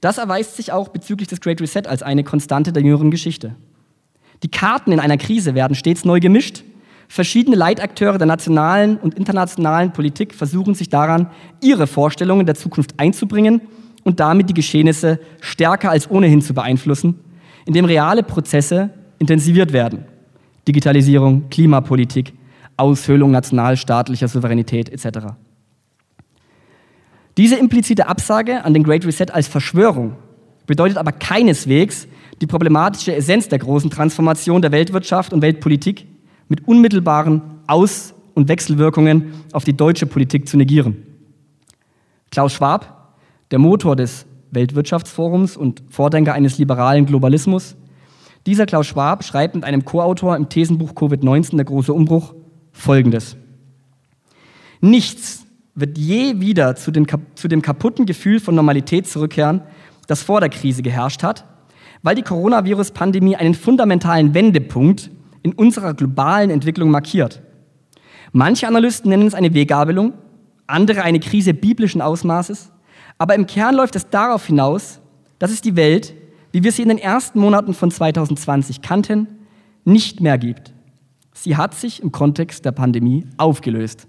Das 0.00 0.18
erweist 0.18 0.56
sich 0.56 0.72
auch 0.72 0.88
bezüglich 0.88 1.28
des 1.28 1.40
Great 1.40 1.60
Reset 1.60 1.82
als 1.86 2.02
eine 2.02 2.24
Konstante 2.24 2.72
der 2.72 2.82
jüngeren 2.82 3.10
Geschichte. 3.10 3.56
Die 4.42 4.50
Karten 4.50 4.92
in 4.92 5.00
einer 5.00 5.16
Krise 5.16 5.54
werden 5.54 5.74
stets 5.74 6.04
neu 6.04 6.20
gemischt. 6.20 6.62
Verschiedene 7.08 7.56
Leitakteure 7.56 8.18
der 8.18 8.26
nationalen 8.26 8.98
und 8.98 9.14
internationalen 9.14 9.92
Politik 9.92 10.34
versuchen 10.34 10.74
sich 10.74 10.90
daran, 10.90 11.30
ihre 11.62 11.86
Vorstellungen 11.86 12.44
der 12.44 12.54
Zukunft 12.54 13.00
einzubringen 13.00 13.62
und 14.04 14.20
damit 14.20 14.50
die 14.50 14.54
Geschehnisse 14.54 15.18
stärker 15.40 15.90
als 15.90 16.10
ohnehin 16.10 16.42
zu 16.42 16.52
beeinflussen, 16.52 17.18
indem 17.64 17.86
reale 17.86 18.22
Prozesse 18.22 18.90
intensiviert 19.18 19.72
werden. 19.72 20.04
Digitalisierung, 20.68 21.48
Klimapolitik, 21.48 22.34
Aushöhlung 22.76 23.30
nationalstaatlicher 23.30 24.28
Souveränität 24.28 24.90
etc. 24.90 25.28
Diese 27.38 27.56
implizite 27.56 28.06
Absage 28.06 28.64
an 28.64 28.74
den 28.74 28.84
Great 28.84 29.06
Reset 29.06 29.30
als 29.32 29.48
Verschwörung 29.48 30.16
bedeutet 30.66 30.98
aber 30.98 31.12
keineswegs 31.12 32.06
die 32.42 32.46
problematische 32.46 33.14
Essenz 33.14 33.48
der 33.48 33.58
großen 33.58 33.90
Transformation 33.90 34.60
der 34.60 34.72
Weltwirtschaft 34.72 35.32
und 35.32 35.40
Weltpolitik 35.40 36.06
mit 36.48 36.66
unmittelbaren 36.66 37.42
Aus- 37.66 38.14
und 38.34 38.48
Wechselwirkungen 38.48 39.32
auf 39.52 39.64
die 39.64 39.76
deutsche 39.76 40.06
Politik 40.06 40.48
zu 40.48 40.56
negieren. 40.56 41.02
Klaus 42.30 42.52
Schwab, 42.52 43.14
der 43.50 43.58
Motor 43.58 43.96
des 43.96 44.26
Weltwirtschaftsforums 44.50 45.56
und 45.56 45.82
Vordenker 45.88 46.34
eines 46.34 46.58
liberalen 46.58 47.06
Globalismus, 47.06 47.76
dieser 48.46 48.66
Klaus 48.66 48.86
Schwab 48.86 49.24
schreibt 49.24 49.54
mit 49.54 49.64
einem 49.64 49.84
Co-Autor 49.84 50.36
im 50.36 50.48
Thesenbuch 50.48 50.92
Covid-19 50.92 51.56
Der 51.56 51.64
große 51.64 51.92
Umbruch 51.92 52.34
Folgendes. 52.72 53.36
Nichts 54.80 55.44
wird 55.74 55.98
je 55.98 56.40
wieder 56.40 56.76
zu, 56.76 56.90
den, 56.90 57.06
zu 57.34 57.48
dem 57.48 57.62
kaputten 57.62 58.06
Gefühl 58.06 58.40
von 58.40 58.54
Normalität 58.54 59.06
zurückkehren, 59.06 59.62
das 60.06 60.22
vor 60.22 60.40
der 60.40 60.48
Krise 60.48 60.82
geherrscht 60.82 61.22
hat, 61.22 61.44
weil 62.02 62.14
die 62.14 62.22
Coronavirus-Pandemie 62.22 63.36
einen 63.36 63.54
fundamentalen 63.54 64.32
Wendepunkt 64.32 65.10
in 65.42 65.52
unserer 65.52 65.94
globalen 65.94 66.50
Entwicklung 66.50 66.90
markiert. 66.90 67.42
Manche 68.32 68.68
Analysten 68.68 69.10
nennen 69.10 69.26
es 69.26 69.34
eine 69.34 69.54
Weggabelung, 69.54 70.12
andere 70.66 71.02
eine 71.02 71.20
Krise 71.20 71.54
biblischen 71.54 72.02
Ausmaßes, 72.02 72.70
aber 73.16 73.34
im 73.34 73.46
Kern 73.46 73.74
läuft 73.74 73.96
es 73.96 74.10
darauf 74.10 74.46
hinaus, 74.46 75.00
dass 75.38 75.50
es 75.50 75.62
die 75.62 75.76
Welt, 75.76 76.14
wie 76.52 76.62
wir 76.62 76.72
sie 76.72 76.82
in 76.82 76.88
den 76.88 76.98
ersten 76.98 77.40
Monaten 77.40 77.74
von 77.74 77.90
2020 77.90 78.82
kannten, 78.82 79.26
nicht 79.84 80.20
mehr 80.20 80.38
gibt. 80.38 80.72
Sie 81.32 81.56
hat 81.56 81.74
sich 81.74 82.02
im 82.02 82.12
Kontext 82.12 82.64
der 82.64 82.72
Pandemie 82.72 83.26
aufgelöst. 83.36 84.06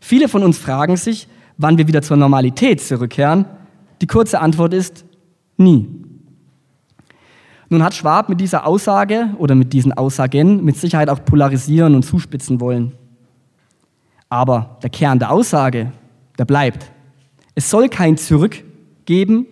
Viele 0.00 0.28
von 0.28 0.42
uns 0.42 0.58
fragen 0.58 0.96
sich, 0.96 1.28
wann 1.56 1.78
wir 1.78 1.88
wieder 1.88 2.02
zur 2.02 2.16
Normalität 2.16 2.80
zurückkehren. 2.80 3.44
Die 4.00 4.06
kurze 4.06 4.40
Antwort 4.40 4.72
ist 4.72 5.04
nie. 5.56 5.88
Nun 7.70 7.82
hat 7.82 7.94
Schwab 7.94 8.28
mit 8.28 8.40
dieser 8.40 8.66
Aussage 8.66 9.30
oder 9.38 9.54
mit 9.54 9.72
diesen 9.72 9.92
Aussagen 9.92 10.64
mit 10.64 10.76
Sicherheit 10.76 11.10
auch 11.10 11.24
polarisieren 11.24 11.94
und 11.94 12.02
zuspitzen 12.02 12.60
wollen. 12.60 12.92
Aber 14.30 14.78
der 14.82 14.90
Kern 14.90 15.18
der 15.18 15.30
Aussage, 15.30 15.92
der 16.38 16.44
bleibt. 16.44 16.90
Es 17.54 17.70
soll 17.70 17.88
kein 17.88 18.16
Zurück 18.16 18.62
geben. 19.04 19.46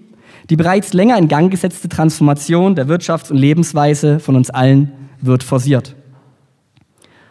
Die 0.48 0.56
bereits 0.56 0.92
länger 0.92 1.18
in 1.18 1.28
Gang 1.28 1.50
gesetzte 1.50 1.88
Transformation 1.88 2.74
der 2.74 2.86
Wirtschafts- 2.86 3.30
und 3.30 3.38
Lebensweise 3.38 4.20
von 4.20 4.36
uns 4.36 4.50
allen 4.50 4.92
wird 5.20 5.42
forciert. 5.42 5.96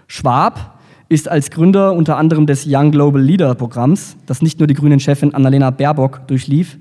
Schwab 0.08 0.80
ist 1.08 1.30
als 1.30 1.50
Gründer 1.50 1.93
unter 1.93 2.17
anderem 2.17 2.45
des 2.45 2.65
Young 2.67 2.91
Global 2.91 3.21
Leader 3.21 3.56
Programms, 3.56 4.17
das 4.26 4.41
nicht 4.41 4.60
nur 4.60 4.67
die 4.67 4.74
grünen 4.74 5.00
Chefin 5.00 5.34
Annalena 5.34 5.69
Baerbock 5.69 6.28
durchlief, 6.28 6.78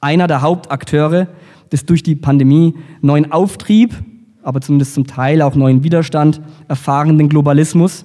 einer 0.00 0.26
der 0.26 0.40
Hauptakteure 0.40 1.28
des 1.72 1.86
durch 1.86 2.02
die 2.02 2.16
Pandemie 2.16 2.74
neuen 3.00 3.32
Auftrieb, 3.32 3.94
aber 4.42 4.60
zumindest 4.60 4.94
zum 4.94 5.06
Teil 5.06 5.42
auch 5.42 5.54
neuen 5.54 5.82
Widerstand 5.82 6.40
erfahrenen 6.68 7.28
Globalismus, 7.28 8.04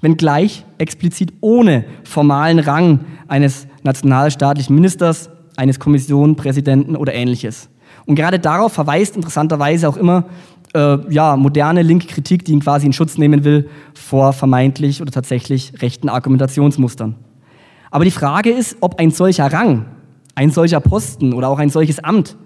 wenngleich 0.00 0.64
explizit 0.78 1.32
ohne 1.40 1.84
formalen 2.04 2.58
Rang 2.58 3.00
eines 3.28 3.66
nationalstaatlichen 3.82 4.74
Ministers, 4.74 5.30
eines 5.56 5.78
Kommissionpräsidenten 5.78 6.96
oder 6.96 7.14
ähnliches. 7.14 7.68
Und 8.06 8.14
gerade 8.14 8.38
darauf 8.38 8.72
verweist 8.72 9.16
interessanterweise 9.16 9.88
auch 9.88 9.96
immer 9.96 10.24
äh, 10.74 10.98
ja, 11.12 11.36
moderne 11.36 11.82
linke 11.82 12.06
Kritik, 12.06 12.44
die 12.44 12.52
ihn 12.52 12.60
quasi 12.60 12.86
in 12.86 12.92
Schutz 12.92 13.18
nehmen 13.18 13.44
will 13.44 13.68
vor 13.94 14.32
vermeintlich 14.32 15.02
oder 15.02 15.10
tatsächlich 15.10 15.72
rechten 15.82 16.08
Argumentationsmustern. 16.08 17.16
Aber 17.90 18.04
die 18.04 18.10
Frage 18.10 18.50
ist, 18.50 18.76
ob 18.80 18.98
ein 19.00 19.10
solcher 19.10 19.52
Rang, 19.52 19.86
ein 20.34 20.50
solcher 20.50 20.80
Posten 20.80 21.32
oder 21.32 21.48
auch 21.48 21.58
ein 21.58 21.70
solches 21.70 21.98
Amt 21.98 22.36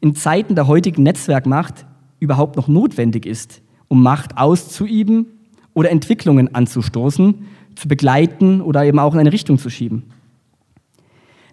in 0.00 0.14
Zeiten 0.14 0.54
der 0.54 0.66
heutigen 0.66 1.02
Netzwerkmacht 1.02 1.86
überhaupt 2.20 2.56
noch 2.56 2.68
notwendig 2.68 3.26
ist, 3.26 3.62
um 3.88 4.02
Macht 4.02 4.38
auszuüben 4.38 5.26
oder 5.74 5.90
Entwicklungen 5.90 6.54
anzustoßen, 6.54 7.46
zu 7.74 7.88
begleiten 7.88 8.60
oder 8.60 8.84
eben 8.84 8.98
auch 8.98 9.14
in 9.14 9.20
eine 9.20 9.32
Richtung 9.32 9.58
zu 9.58 9.70
schieben. 9.70 10.04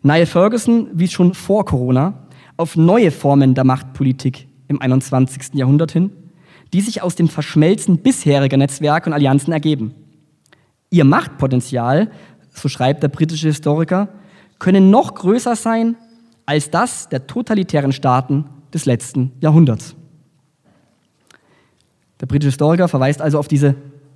Niall 0.02 0.26
Ferguson 0.26 0.88
wies 0.94 1.12
schon 1.12 1.34
vor 1.34 1.66
Corona 1.66 2.28
auf 2.58 2.76
neue 2.76 3.12
Formen 3.12 3.56
der 3.56 3.64
Machtpolitik 3.64 4.48
im 4.68 4.82
21. 4.82 5.54
Jahrhundert 5.54 5.92
hin, 5.92 6.12
die 6.74 6.82
sich 6.82 7.02
aus 7.02 7.16
dem 7.16 7.28
Verschmelzen 7.28 8.00
bisheriger 8.00 8.58
Netzwerke 8.58 9.10
und 9.10 9.14
Allianzen 9.14 9.54
ergeben. 9.54 9.94
Ihr 10.90 11.06
Machtpotenzial, 11.06 12.12
so 12.54 12.70
schreibt 12.70 13.04
der 13.04 13.08
britische 13.08 13.48
Historiker, 13.48 14.10
könne 14.60 14.82
noch 14.82 15.16
größer 15.16 15.56
sein 15.56 15.96
als 16.46 16.70
das 16.70 17.10
der 17.10 17.28
totalitären 17.28 17.92
Staaten 17.92 18.46
des 18.74 18.86
letzten 18.86 19.32
Jahrhunderts. 19.40 19.96
Der 22.20 22.26
britische 22.26 22.50
Historiker 22.50 22.88
verweist 22.88 23.22
also 23.22 23.40
auf 23.40 23.48
diese 23.48 23.76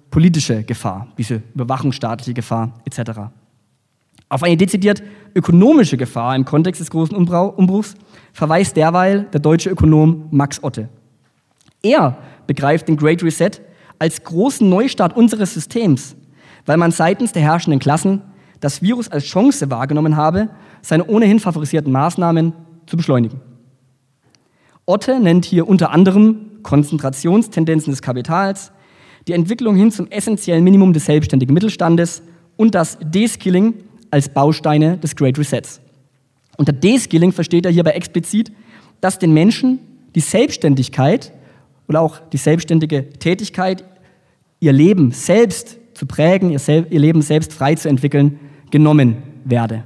politische 0.09 0.63
Gefahr, 0.63 1.07
diese 1.17 1.41
überwachungsstaatliche 1.53 2.33
Gefahr 2.33 2.73
etc. 2.85 3.19
Auf 4.29 4.43
eine 4.43 4.57
dezidiert 4.57 5.03
ökonomische 5.35 5.97
Gefahr 5.97 6.35
im 6.35 6.45
Kontext 6.45 6.81
des 6.81 6.89
großen 6.89 7.15
Umbruchs 7.15 7.95
verweist 8.33 8.75
derweil 8.75 9.27
der 9.33 9.39
deutsche 9.39 9.69
Ökonom 9.69 10.27
Max 10.31 10.63
Otte. 10.63 10.89
Er 11.81 12.17
begreift 12.45 12.87
den 12.87 12.97
Great 12.97 13.23
Reset 13.23 13.51
als 13.99 14.23
großen 14.23 14.67
Neustart 14.67 15.15
unseres 15.15 15.53
Systems, 15.53 16.15
weil 16.65 16.77
man 16.77 16.91
seitens 16.91 17.31
der 17.31 17.41
herrschenden 17.41 17.79
Klassen 17.79 18.21
das 18.59 18.81
Virus 18.81 19.09
als 19.09 19.25
Chance 19.25 19.69
wahrgenommen 19.69 20.17
habe, 20.17 20.49
seine 20.88 21.06
ohnehin 21.06 21.41
favorisierten 21.41 21.91
Maßnahmen 21.91 22.54
zu 22.86 22.95
beschleunigen. 22.95 23.41
Otte 24.86 25.19
nennt 25.19 25.43
hier 25.43 25.67
unter 25.67 25.91
anderem 25.91 26.63
Konzentrationstendenzen 26.63 27.91
des 27.91 28.02
Kapitals, 28.02 28.71
die 29.28 29.34
Entwicklung 29.34 29.76
hin 29.76 29.91
zum 29.91 30.10
essentiellen 30.10 30.63
Minimum 30.63 30.93
des 30.93 31.06
selbstständigen 31.06 31.54
Mittelstandes 31.54 32.21
und 32.56 32.73
das 32.73 32.97
Deskilling 33.02 33.73
als 34.12 34.30
Bausteine 34.30 34.97
des 34.97 35.17
Great 35.17 35.38
Resets. 35.38 35.82
Unter 36.56 36.71
D-Skilling 36.71 37.34
versteht 37.34 37.65
er 37.65 37.71
hierbei 37.71 37.91
explizit, 37.91 38.54
dass 39.02 39.19
den 39.19 39.34
Menschen 39.34 39.80
die 40.15 40.21
Selbstständigkeit 40.21 41.34
oder 41.89 42.00
auch 42.00 42.19
die 42.32 42.38
selbstständige 42.38 43.10
Tätigkeit, 43.10 43.84
ihr 44.62 44.71
Leben 44.71 45.12
selbst 45.12 45.78
zu 45.93 46.06
prägen, 46.06 46.50
ihr, 46.50 46.60
Leben 46.89 47.21
selbst 47.21 47.52
frei 47.52 47.76
zu 47.76 47.89
entwickeln, 47.89 48.39
genommen 48.71 49.17
werde. 49.43 49.84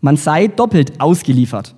Man 0.00 0.16
sei 0.16 0.48
doppelt 0.48 1.00
ausgeliefert. 1.00 1.74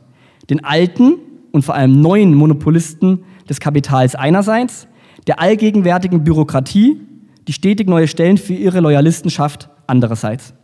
Den 0.50 0.64
alten 0.64 1.14
und 1.52 1.64
vor 1.64 1.74
allem 1.74 2.00
neuen 2.00 2.34
Monopolisten 2.34 3.24
des 3.48 3.60
Kapitals 3.60 4.14
einerseits, 4.14 4.86
der 5.26 5.40
allgegenwärtigen 5.40 6.24
Bürokratie, 6.24 7.00
die 7.46 7.52
stetig 7.52 7.88
neue 7.88 8.08
Stellen 8.08 8.38
für 8.38 8.54
ihre 8.54 8.80
Loyalisten 8.80 9.30
schafft, 9.30 9.68
andererseits. 9.86 10.54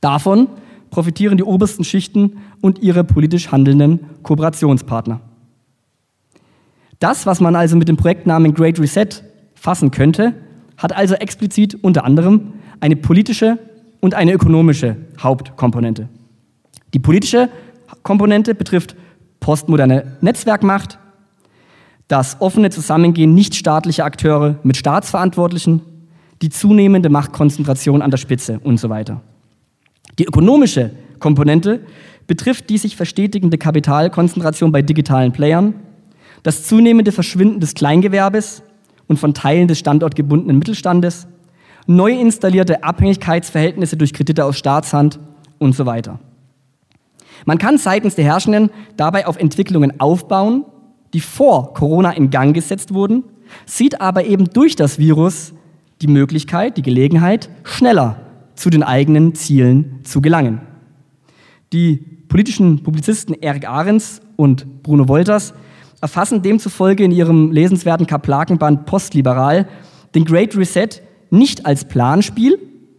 Davon 0.00 0.48
profitieren 0.90 1.36
die 1.36 1.44
obersten 1.44 1.84
Schichten 1.84 2.38
und 2.60 2.80
ihre 2.82 3.04
politisch 3.04 3.52
handelnden 3.52 4.00
Kooperationspartner. 4.22 5.20
Das, 6.98 7.26
was 7.26 7.40
man 7.40 7.56
also 7.56 7.76
mit 7.76 7.88
dem 7.88 7.96
Projektnamen 7.96 8.54
Great 8.54 8.78
Reset 8.78 9.08
fassen 9.54 9.90
könnte, 9.90 10.34
hat 10.76 10.94
also 10.94 11.14
explizit 11.14 11.82
unter 11.82 12.04
anderem 12.04 12.54
eine 12.80 12.96
politische 12.96 13.58
und 14.00 14.14
eine 14.14 14.32
ökonomische 14.32 14.96
Hauptkomponente. 15.18 16.08
Die 16.94 16.98
politische 16.98 17.48
Komponente 18.02 18.54
betrifft 18.54 18.96
postmoderne 19.40 20.16
Netzwerkmacht, 20.20 20.98
das 22.08 22.40
offene 22.40 22.70
Zusammengehen 22.70 23.34
nichtstaatlicher 23.34 24.04
Akteure 24.04 24.56
mit 24.62 24.76
Staatsverantwortlichen, 24.76 25.82
die 26.42 26.48
zunehmende 26.48 27.08
Machtkonzentration 27.08 28.02
an 28.02 28.10
der 28.10 28.18
Spitze 28.18 28.60
und 28.64 28.78
so 28.78 28.88
weiter. 28.88 29.20
Die 30.18 30.24
ökonomische 30.24 30.90
Komponente 31.18 31.80
betrifft 32.26 32.70
die 32.70 32.78
sich 32.78 32.96
verstetigende 32.96 33.58
Kapitalkonzentration 33.58 34.72
bei 34.72 34.82
digitalen 34.82 35.32
Playern, 35.32 35.74
das 36.42 36.64
zunehmende 36.64 37.12
Verschwinden 37.12 37.60
des 37.60 37.74
Kleingewerbes 37.74 38.62
und 39.06 39.18
von 39.18 39.34
Teilen 39.34 39.68
des 39.68 39.78
standortgebundenen 39.78 40.58
Mittelstandes, 40.58 41.26
neu 41.86 42.12
installierte 42.12 42.82
Abhängigkeitsverhältnisse 42.82 43.96
durch 43.96 44.12
Kredite 44.12 44.44
aus 44.44 44.58
Staatshand 44.58 45.18
und 45.58 45.74
so 45.74 45.86
weiter. 45.86 46.18
Man 47.46 47.58
kann 47.58 47.78
seitens 47.78 48.14
der 48.14 48.24
Herrschenden 48.24 48.70
dabei 48.96 49.26
auf 49.26 49.36
Entwicklungen 49.36 50.00
aufbauen, 50.00 50.64
die 51.12 51.20
vor 51.20 51.74
Corona 51.74 52.12
in 52.12 52.30
Gang 52.30 52.54
gesetzt 52.54 52.94
wurden, 52.94 53.24
sieht 53.66 54.00
aber 54.00 54.24
eben 54.24 54.46
durch 54.50 54.76
das 54.76 54.98
Virus 54.98 55.52
die 56.02 56.06
Möglichkeit, 56.06 56.76
die 56.76 56.82
Gelegenheit, 56.82 57.50
schneller 57.64 58.20
zu 58.54 58.70
den 58.70 58.82
eigenen 58.82 59.34
Zielen 59.34 60.00
zu 60.02 60.20
gelangen. 60.20 60.60
Die 61.72 61.96
politischen 62.28 62.82
Publizisten 62.82 63.34
Erik 63.40 63.68
Ahrens 63.68 64.20
und 64.36 64.82
Bruno 64.82 65.08
Wolters 65.08 65.54
erfassen 66.00 66.42
demzufolge 66.42 67.04
in 67.04 67.12
ihrem 67.12 67.50
lesenswerten 67.52 68.06
Kaplakenband 68.06 68.86
Postliberal 68.86 69.68
den 70.14 70.24
Great 70.24 70.56
Reset 70.56 70.88
nicht 71.30 71.66
als 71.66 71.84
Planspiel 71.84 72.58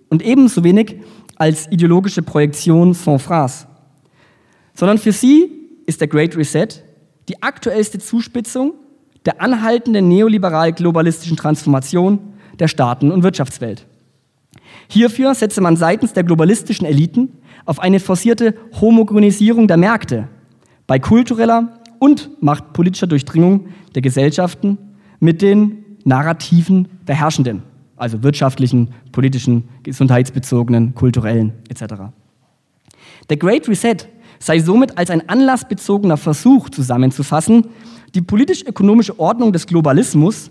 und 0.10 0.22
ebenso 0.22 0.64
wenig 0.64 0.98
als 1.36 1.70
ideologische 1.72 2.22
Projektion 2.22 2.94
sans 2.94 3.22
phrase, 3.22 3.68
sondern 4.82 4.98
für 4.98 5.12
sie 5.12 5.52
ist 5.86 6.02
der 6.02 6.08
Great 6.08 6.36
Reset 6.36 6.68
die 7.30 7.44
aktuellste 7.44 8.00
Zuspitzung 8.00 8.74
der 9.28 9.40
anhaltenden 9.40 10.08
neoliberal-globalistischen 10.08 11.38
Transformation 11.38 12.18
der 12.58 12.68
Staaten- 12.68 13.12
und 13.12 13.22
Wirtschaftswelt. 13.22 13.86
Hierfür 14.88 15.36
setze 15.36 15.62
man 15.62 15.78
seitens 15.78 16.14
der 16.14 16.24
globalistischen 16.24 16.88
Eliten 16.88 17.30
auf 17.66 17.80
eine 17.80 18.00
forcierte 18.00 18.56
Homogenisierung 18.82 19.68
der 19.68 19.78
Märkte 19.78 20.28
bei 20.88 20.98
kultureller 20.98 21.80
und 22.00 22.42
machtpolitischer 22.42 23.06
Durchdringung 23.06 23.68
der 23.94 24.02
Gesellschaften 24.02 24.80
mit 25.20 25.44
den 25.44 25.86
Narrativen 26.06 26.88
der 27.08 27.14
Herrschenden, 27.14 27.62
also 27.98 28.24
wirtschaftlichen, 28.24 28.96
politischen, 29.12 29.70
gesundheitsbezogenen, 29.84 30.96
kulturellen 30.96 31.54
etc. 31.70 31.94
Der 33.30 33.38
Great 33.38 33.70
Reset 33.70 34.08
sei 34.42 34.60
somit 34.60 34.98
als 34.98 35.10
ein 35.10 35.30
anlassbezogener 35.30 36.18
Versuch 36.18 36.70
zusammenzufassen, 36.70 37.68
die 38.16 38.22
politisch-ökonomische 38.22 39.18
Ordnung 39.20 39.54
des 39.54 39.68
Globalismus 39.68 40.50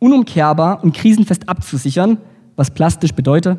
unumkehrbar 0.00 0.82
und 0.82 0.94
krisenfest 0.94 1.48
abzusichern, 1.48 2.18
was 2.56 2.70
plastisch 2.70 3.12
bedeutet, 3.12 3.58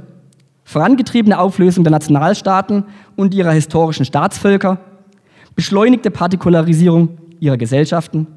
vorangetriebene 0.66 1.40
Auflösung 1.40 1.84
der 1.84 1.92
Nationalstaaten 1.92 2.84
und 3.16 3.34
ihrer 3.34 3.52
historischen 3.52 4.06
Staatsvölker, 4.06 4.80
beschleunigte 5.56 6.12
Partikularisierung 6.12 7.18
ihrer 7.40 7.58
Gesellschaften, 7.58 8.28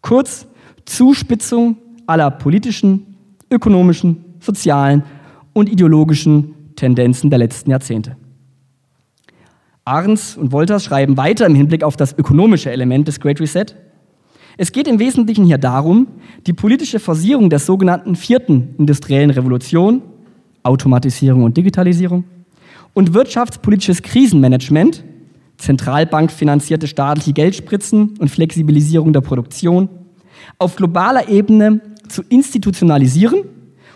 kurz 0.00 0.46
Zuspitzung 0.86 1.76
aller 2.06 2.30
politischen, 2.30 3.16
ökonomischen, 3.50 4.24
sozialen 4.40 5.04
und 5.52 5.68
ideologischen 5.68 6.54
Tendenzen 6.76 7.30
der 7.30 7.38
letzten 7.38 7.70
Jahrzehnte. 7.70 8.16
Ahrens 9.84 10.36
und 10.36 10.52
Wolters 10.52 10.84
schreiben 10.84 11.16
weiter 11.16 11.46
im 11.46 11.54
Hinblick 11.54 11.84
auf 11.84 11.96
das 11.96 12.16
ökonomische 12.16 12.70
Element 12.70 13.06
des 13.06 13.20
Great 13.20 13.40
Reset. 13.40 13.66
Es 14.56 14.72
geht 14.72 14.88
im 14.88 14.98
Wesentlichen 14.98 15.44
hier 15.44 15.58
darum, 15.58 16.06
die 16.46 16.52
politische 16.52 17.00
Forcierung 17.00 17.50
der 17.50 17.58
sogenannten 17.58 18.16
vierten 18.16 18.74
industriellen 18.78 19.30
Revolution, 19.30 20.02
Automatisierung 20.62 21.42
und 21.42 21.56
Digitalisierung, 21.56 22.24
und 22.94 23.12
wirtschaftspolitisches 23.12 24.02
Krisenmanagement, 24.02 25.04
zentralbankfinanzierte 25.58 26.86
staatliche 26.86 27.32
Geldspritzen 27.32 28.16
und 28.18 28.30
Flexibilisierung 28.30 29.12
der 29.12 29.20
Produktion, 29.20 29.88
auf 30.58 30.76
globaler 30.76 31.28
Ebene 31.28 31.80
zu 32.08 32.22
institutionalisieren 32.22 33.42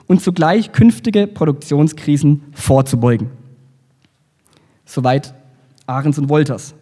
und 0.07 0.21
zugleich 0.21 0.73
künftige 0.73 1.27
Produktionskrisen 1.27 2.43
vorzubeugen. 2.53 3.31
Soweit 4.85 5.35
Ahrens 5.89 6.19
und 6.19 6.29
Wolters. 6.29 6.75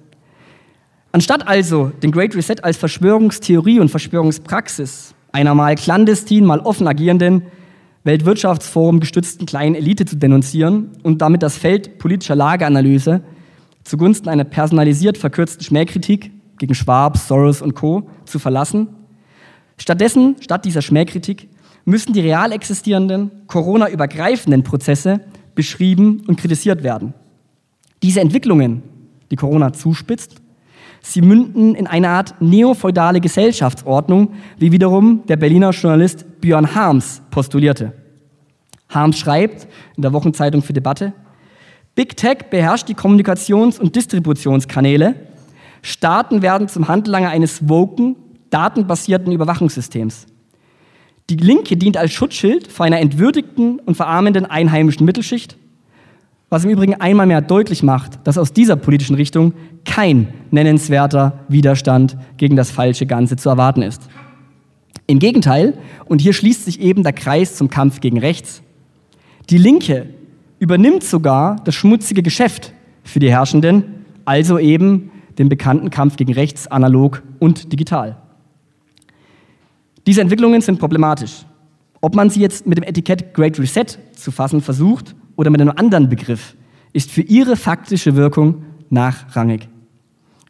Anstatt 1.12 1.48
also 1.48 1.92
den 2.02 2.12
Great 2.12 2.34
Reset 2.34 2.56
als 2.62 2.76
Verschwörungstheorie 2.76 3.80
und 3.80 3.90
Verschwörungspraxis 3.90 5.14
einer 5.32 5.54
mal 5.54 5.74
clandestin, 5.74 6.44
mal 6.44 6.60
offen 6.60 6.86
agierenden 6.86 7.42
Weltwirtschaftsforum 8.04 9.00
gestützten 9.00 9.46
kleinen 9.46 9.74
Elite 9.74 10.04
zu 10.04 10.16
denunzieren 10.16 10.90
und 11.02 11.22
damit 11.22 11.42
das 11.42 11.56
Feld 11.56 11.98
politischer 11.98 12.36
Lageanalyse 12.36 13.22
zugunsten 13.84 14.28
einer 14.28 14.44
personalisiert 14.44 15.18
verkürzten 15.18 15.64
Schmähkritik 15.64 16.32
gegen 16.58 16.74
Schwab, 16.74 17.16
Soros 17.16 17.62
und 17.62 17.74
Co. 17.74 18.08
zu 18.24 18.38
verlassen. 18.38 18.88
Stattdessen, 19.76 20.36
statt 20.40 20.64
dieser 20.64 20.82
Schmähkritik, 20.82 21.48
müssen 21.84 22.12
die 22.12 22.20
real 22.20 22.52
existierenden, 22.52 23.30
Corona-übergreifenden 23.46 24.62
Prozesse 24.62 25.20
beschrieben 25.54 26.22
und 26.26 26.38
kritisiert 26.38 26.82
werden. 26.82 27.14
Diese 28.02 28.20
Entwicklungen 28.20 28.82
die 29.30 29.36
Corona 29.36 29.72
zuspitzt. 29.72 30.36
Sie 31.02 31.22
münden 31.22 31.74
in 31.74 31.86
eine 31.86 32.08
Art 32.08 32.34
neofeudale 32.40 33.20
Gesellschaftsordnung, 33.20 34.32
wie 34.58 34.72
wiederum 34.72 35.22
der 35.26 35.36
Berliner 35.36 35.70
Journalist 35.70 36.40
Björn 36.40 36.74
Harms 36.74 37.22
postulierte. 37.30 37.92
Harms 38.88 39.18
schreibt 39.18 39.68
in 39.96 40.02
der 40.02 40.12
Wochenzeitung 40.12 40.62
für 40.62 40.72
Debatte, 40.72 41.12
Big 41.94 42.16
Tech 42.16 42.50
beherrscht 42.50 42.88
die 42.88 42.94
Kommunikations- 42.94 43.80
und 43.80 43.96
Distributionskanäle. 43.96 45.14
Staaten 45.80 46.42
werden 46.42 46.68
zum 46.68 46.88
Handlanger 46.88 47.30
eines 47.30 47.68
woken, 47.68 48.16
datenbasierten 48.50 49.32
Überwachungssystems. 49.32 50.26
Die 51.30 51.36
Linke 51.36 51.76
dient 51.76 51.96
als 51.96 52.12
Schutzschild 52.12 52.70
vor 52.70 52.84
einer 52.84 53.00
entwürdigten 53.00 53.78
und 53.80 53.94
verarmenden 53.96 54.44
einheimischen 54.44 55.06
Mittelschicht 55.06 55.56
was 56.48 56.64
im 56.64 56.70
Übrigen 56.70 56.94
einmal 56.94 57.26
mehr 57.26 57.40
deutlich 57.40 57.82
macht, 57.82 58.20
dass 58.24 58.38
aus 58.38 58.52
dieser 58.52 58.76
politischen 58.76 59.16
Richtung 59.16 59.52
kein 59.84 60.28
nennenswerter 60.50 61.40
Widerstand 61.48 62.16
gegen 62.36 62.56
das 62.56 62.70
falsche 62.70 63.06
Ganze 63.06 63.36
zu 63.36 63.48
erwarten 63.48 63.82
ist. 63.82 64.08
Im 65.08 65.18
Gegenteil, 65.18 65.78
und 66.06 66.20
hier 66.20 66.32
schließt 66.32 66.64
sich 66.64 66.80
eben 66.80 67.02
der 67.02 67.12
Kreis 67.12 67.56
zum 67.56 67.68
Kampf 67.68 68.00
gegen 68.00 68.18
rechts, 68.18 68.62
die 69.50 69.58
Linke 69.58 70.08
übernimmt 70.58 71.04
sogar 71.04 71.56
das 71.64 71.74
schmutzige 71.74 72.22
Geschäft 72.22 72.72
für 73.04 73.20
die 73.20 73.30
Herrschenden, 73.30 73.84
also 74.24 74.58
eben 74.58 75.10
den 75.38 75.48
bekannten 75.48 75.90
Kampf 75.90 76.16
gegen 76.16 76.32
rechts, 76.32 76.66
analog 76.66 77.22
und 77.38 77.72
digital. 77.72 78.16
Diese 80.06 80.20
Entwicklungen 80.20 80.60
sind 80.60 80.78
problematisch. 80.78 81.44
Ob 82.00 82.14
man 82.14 82.30
sie 82.30 82.40
jetzt 82.40 82.66
mit 82.66 82.78
dem 82.78 82.84
Etikett 82.84 83.34
Great 83.34 83.58
Reset 83.58 83.86
zu 84.12 84.30
fassen 84.30 84.60
versucht 84.60 85.14
oder 85.36 85.50
mit 85.50 85.60
einem 85.60 85.74
anderen 85.76 86.08
Begriff 86.08 86.56
ist 86.92 87.10
für 87.10 87.22
ihre 87.22 87.56
faktische 87.56 88.16
Wirkung 88.16 88.64
nachrangig. 88.90 89.68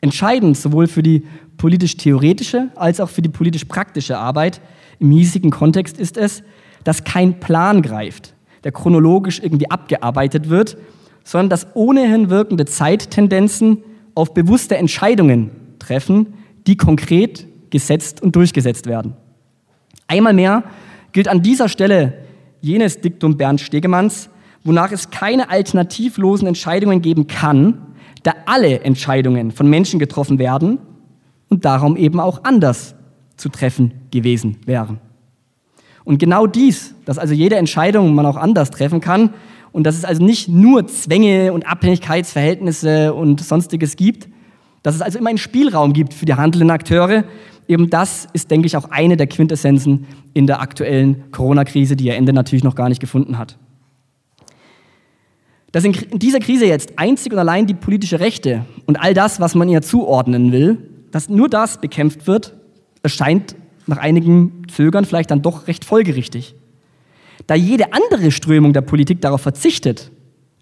Entscheidend 0.01 0.57
sowohl 0.57 0.87
für 0.87 1.03
die 1.03 1.25
politisch-theoretische 1.57 2.70
als 2.77 3.01
auch 3.01 3.09
für 3.09 3.22
die 3.22 3.29
politisch-praktische 3.29 4.18
Arbeit 4.18 4.61
im 4.99 5.11
hiesigen 5.11 5.51
Kontext 5.51 5.99
ist 5.99 6.16
es, 6.16 6.42
dass 6.85 7.05
kein 7.05 7.40
Plan 7.40 7.83
greift, 7.83 8.35
der 8.64 8.72
chronologisch 8.72 9.40
irgendwie 9.42 9.70
abgearbeitet 9.70 10.49
wird, 10.49 10.77
sondern 11.25 11.51
dass 11.51 11.75
ohnehin 11.75 12.31
wirkende 12.31 12.66
Zeittendenzen 12.66 13.79
auf 14.14 14.33
bewusste 14.33 14.77
Entscheidungen 14.77 15.51
treffen, 15.79 16.35
die 16.66 16.77
konkret 16.77 17.46
gesetzt 17.70 18.22
und 18.22 18.37
durchgesetzt 18.37 18.87
werden. 18.87 19.14
Einmal 20.07 20.33
mehr 20.33 20.62
gilt 21.12 21.29
an 21.29 21.42
dieser 21.42 21.68
Stelle 21.68 22.14
jenes 22.61 23.01
Diktum 23.01 23.37
Bernd 23.37 23.61
Stegemanns, 23.61 24.31
wonach 24.66 24.92
es 24.92 25.11
keine 25.11 25.48
alternativlosen 25.50 26.48
Entscheidungen 26.48 27.00
geben 27.00 27.26
kann, 27.26 27.79
da 28.22 28.33
alle 28.46 28.81
Entscheidungen 28.81 29.52
von 29.52 29.68
Menschen 29.70 29.98
getroffen 29.98 30.38
werden 30.38 30.79
und 31.48 31.64
darum 31.64 31.96
eben 31.96 32.20
auch 32.20 32.44
anders 32.44 32.94
zu 33.37 33.48
treffen 33.48 33.92
gewesen 34.11 34.57
wären. 34.66 34.98
Und 36.05 36.18
genau 36.18 36.46
dies, 36.46 36.94
dass 37.05 37.18
also 37.18 37.35
jede 37.35 37.57
Entscheidung 37.57 38.14
man 38.14 38.26
auch 38.26 38.37
anders 38.37 38.70
treffen 38.70 39.00
kann 39.00 39.31
und 39.72 39.85
dass 39.85 39.96
es 39.96 40.05
also 40.05 40.24
nicht 40.24 40.48
nur 40.48 40.87
Zwänge 40.87 41.52
und 41.52 41.66
Abhängigkeitsverhältnisse 41.66 43.14
und 43.14 43.40
sonstiges 43.40 43.96
gibt, 43.96 44.29
dass 44.83 44.94
es 44.94 45.02
also 45.02 45.18
immer 45.18 45.31
einen 45.31 45.38
Spielraum 45.38 45.92
gibt 45.92 46.14
für 46.14 46.24
die 46.24 46.35
handelnden 46.35 46.70
Akteure, 46.70 47.24
eben 47.68 47.90
das 47.90 48.29
ist, 48.33 48.50
denke 48.50 48.66
ich, 48.66 48.76
auch 48.76 48.90
eine 48.90 49.16
der 49.16 49.26
Quintessenzen 49.26 50.07
in 50.33 50.46
der 50.46 50.61
aktuellen 50.61 51.31
Corona-Krise, 51.33 51.96
die 51.96 52.07
ihr 52.07 52.14
Ende 52.14 52.33
natürlich 52.33 52.64
noch 52.64 52.74
gar 52.74 52.88
nicht 52.88 53.00
gefunden 53.00 53.38
hat. 53.38 53.59
Dass 55.76 55.84
in 55.84 55.92
dieser 56.14 56.38
Krise 56.38 56.64
jetzt 56.64 56.98
einzig 56.98 57.34
und 57.34 57.38
allein 57.38 57.66
die 57.66 57.74
politische 57.74 58.18
Rechte 58.18 58.64
und 58.86 58.96
all 58.98 59.12
das, 59.12 59.40
was 59.40 59.54
man 59.54 59.68
ihr 59.68 59.82
zuordnen 59.82 60.50
will, 60.50 60.78
dass 61.10 61.28
nur 61.28 61.50
das 61.50 61.82
bekämpft 61.82 62.26
wird, 62.26 62.54
erscheint 63.02 63.56
nach 63.86 63.98
einigem 63.98 64.62
Zögern 64.74 65.04
vielleicht 65.04 65.30
dann 65.30 65.42
doch 65.42 65.68
recht 65.68 65.84
folgerichtig. 65.84 66.54
Da 67.46 67.54
jede 67.54 67.92
andere 67.92 68.30
Strömung 68.30 68.72
der 68.72 68.80
Politik 68.80 69.20
darauf 69.20 69.42
verzichtet, 69.42 70.10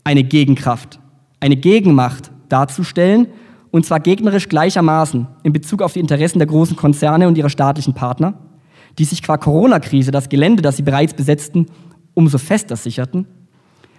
eine 0.03 0.25
Gegenkraft, 0.25 0.99
eine 1.39 1.55
Gegenmacht 1.55 2.33
darzustellen, 2.49 3.29
und 3.71 3.87
zwar 3.87 4.01
gegnerisch 4.01 4.49
gleichermaßen 4.49 5.29
in 5.45 5.53
Bezug 5.53 5.83
auf 5.83 5.93
die 5.93 6.01
Interessen 6.01 6.41
der 6.41 6.49
großen 6.49 6.75
Konzerne 6.75 7.29
und 7.29 7.39
ihrer 7.39 7.51
staatlichen 7.51 7.95
Partner, 7.95 8.35
die 8.99 9.05
sich 9.05 9.23
qua 9.23 9.37
Corona-Krise 9.37 10.11
das 10.11 10.29
Gelände, 10.29 10.61
das 10.61 10.77
sie 10.77 10.83
bereits 10.83 11.15
besetzten, 11.15 11.67
umso 12.15 12.39
fester 12.39 12.75
sicherten, 12.75 13.29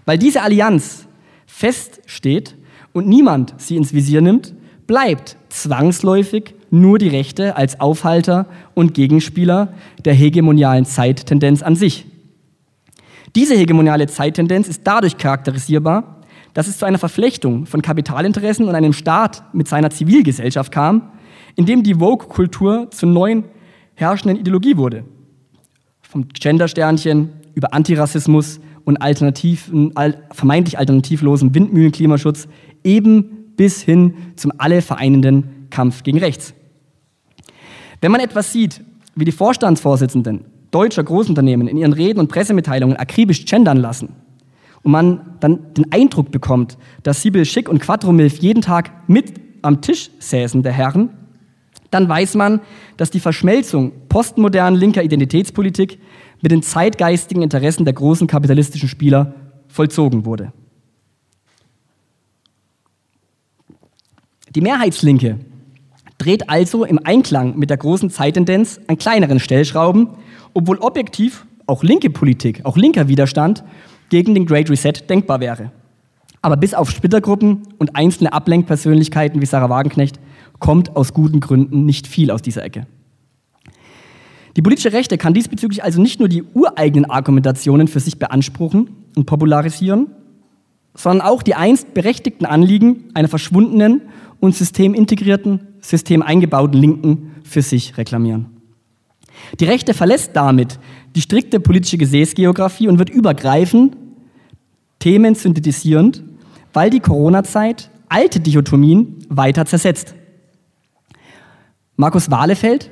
weil 0.06 0.18
diese 0.18 0.42
Allianz 0.42 1.08
feststeht 1.46 2.56
und 2.94 3.08
niemand 3.08 3.56
sie 3.58 3.76
ins 3.76 3.94
Visier 3.94 4.22
nimmt, 4.22 4.54
bleibt 4.88 5.38
zwangsläufig 5.50 6.54
nur 6.70 7.00
die 7.00 7.08
Rechte 7.08 7.56
als 7.56 7.80
Aufhalter 7.80 8.48
und 8.74 8.94
Gegenspieler 8.94 9.74
der 10.04 10.14
hegemonialen 10.14 10.86
Zeittendenz 10.86 11.62
an 11.62 11.76
sich. 11.76 12.06
Diese 13.36 13.56
hegemoniale 13.56 14.08
Zeittendenz 14.08 14.68
ist 14.68 14.82
dadurch 14.86 15.18
charakterisierbar, 15.18 16.22
dass 16.54 16.68
es 16.68 16.78
zu 16.78 16.86
einer 16.86 16.98
Verflechtung 16.98 17.66
von 17.66 17.82
Kapitalinteressen 17.82 18.68
und 18.68 18.76
einem 18.76 18.94
Staat 18.94 19.44
mit 19.54 19.68
seiner 19.68 19.90
Zivilgesellschaft 19.90 20.72
kam, 20.72 21.12
in 21.56 21.66
dem 21.66 21.84
die 21.84 21.96
Vogue-Kultur 21.96 22.90
zur 22.92 23.10
neuen 23.10 23.44
herrschenden 23.96 24.40
Ideologie 24.40 24.78
wurde. 24.78 25.04
Vom 26.02 26.30
Gendersternchen 26.30 27.30
über 27.56 27.74
Antirassismus 27.74 28.60
und 28.86 28.98
alternativen, 28.98 29.94
vermeintlich 30.32 30.78
alternativlosen 30.78 31.54
Windmühlenklimaschutz 31.54 32.48
eben 32.84 33.54
bis 33.58 33.82
hin 33.82 34.14
zum 34.36 34.52
alle 34.58 34.82
vereinenden 34.82 35.68
Kampf 35.70 36.04
gegen 36.04 36.20
rechts. 36.20 36.54
Wenn 38.02 38.12
man 38.12 38.22
etwas 38.22 38.54
sieht, 38.54 38.82
wie 39.16 39.26
die 39.26 39.32
Vorstandsvorsitzenden 39.32 40.46
deutscher 40.72 41.04
Großunternehmen 41.04 41.68
in 41.68 41.78
ihren 41.78 41.94
Reden 41.94 42.20
und 42.20 42.28
Pressemitteilungen 42.28 42.98
akribisch 42.98 43.46
gendern 43.46 43.78
lassen 43.78 44.10
und 44.84 44.92
man 44.92 45.22
dann 45.40 45.74
den 45.74 45.92
Eindruck 45.92 46.32
bekommt, 46.32 46.78
dass 47.04 47.22
Sibyl 47.22 47.46
Schick 47.46 47.70
und 47.70 47.80
Quattromilf 47.80 48.38
jeden 48.40 48.62
Tag 48.62 48.92
mit 49.08 49.34
am 49.62 49.82
Tisch 49.82 50.12
säßen 50.20 50.64
der 50.64 50.74
Herren, 50.74 51.10
dann 51.96 52.10
weiß 52.10 52.36
man, 52.36 52.60
dass 52.98 53.10
die 53.10 53.22
Verschmelzung 53.22 53.94
postmodernen 54.10 54.78
linker 54.78 55.02
Identitätspolitik 55.02 55.98
mit 56.42 56.52
den 56.52 56.62
zeitgeistigen 56.62 57.42
Interessen 57.42 57.86
der 57.86 57.94
großen 57.94 58.28
kapitalistischen 58.28 58.90
Spieler 58.90 59.34
vollzogen 59.70 60.26
wurde. 60.26 60.52
Die 64.54 64.62
Mehrheitslinke 64.62 65.40
dreht 66.18 66.50
also 66.50 66.84
im 66.84 67.00
Einklang 67.04 67.58
mit 67.58 67.70
der 67.70 67.78
großen 67.78 68.10
Zeittendenz 68.10 68.80
an 68.88 68.98
kleineren 68.98 69.40
Stellschrauben, 69.40 70.10
obwohl 70.54 70.78
objektiv 70.80 71.46
auch 71.66 71.82
linke 71.82 72.10
Politik, 72.10 72.62
auch 72.66 72.76
linker 72.76 73.08
Widerstand 73.08 73.64
gegen 74.10 74.34
den 74.36 74.46
Great 74.46 74.70
Reset 74.70 74.94
denkbar 75.10 75.40
wäre. 75.40 75.72
Aber 76.42 76.58
bis 76.58 76.74
auf 76.74 76.92
Splittergruppen 76.92 77.64
und 77.80 77.96
einzelne 77.96 78.34
Ablenkpersönlichkeiten 78.34 79.42
wie 79.42 79.46
Sarah 79.46 79.70
Wagenknecht 79.70 80.20
kommt 80.60 80.96
aus 80.96 81.14
guten 81.14 81.40
Gründen 81.40 81.86
nicht 81.86 82.08
viel 82.08 82.32
aus 82.32 82.42
dieser 82.42 82.64
Ecke. 82.64 82.88
Die 84.56 84.62
politische 84.62 84.94
Rechte 84.94 85.18
kann 85.18 85.34
diesbezüglich 85.34 85.84
also 85.84 86.02
nicht 86.02 86.20
nur 86.20 86.30
die 86.30 86.44
ureigenen 86.44 87.10
Argumentationen 87.10 87.88
für 87.88 88.00
sich 88.00 88.20
beanspruchen 88.20 88.90
und 89.16 89.26
popularisieren, 89.26 90.08
sondern 90.94 91.28
auch 91.28 91.44
die 91.44 91.56
einst 91.56 91.94
berechtigten 91.94 92.46
Anliegen 92.46 93.06
einer 93.14 93.28
verschwundenen 93.28 94.02
und 94.40 94.56
systemintegrierten, 94.56 95.60
systemeingebauten 95.82 96.80
Linken 96.80 97.32
für 97.44 97.62
sich 97.62 97.98
reklamieren. 97.98 98.48
Die 99.60 99.66
Rechte 99.66 99.94
verlässt 99.94 100.32
damit 100.36 100.80
die 101.16 101.22
strikte 101.22 101.60
politische 101.60 101.98
Gesäßgeografie 101.98 102.88
und 102.88 102.98
wird 103.00 103.10
übergreifend, 103.10 103.98
Themen 105.00 105.36
synthetisierend, 105.36 106.24
weil 106.74 106.90
die 106.90 107.00
Corona-Zeit 107.00 107.92
alte 108.10 108.40
Dichotomien 108.40 109.18
weiter 109.30 109.66
zersetzt. 109.66 110.16
Markus 111.98 112.30
Wahlefeld 112.30 112.92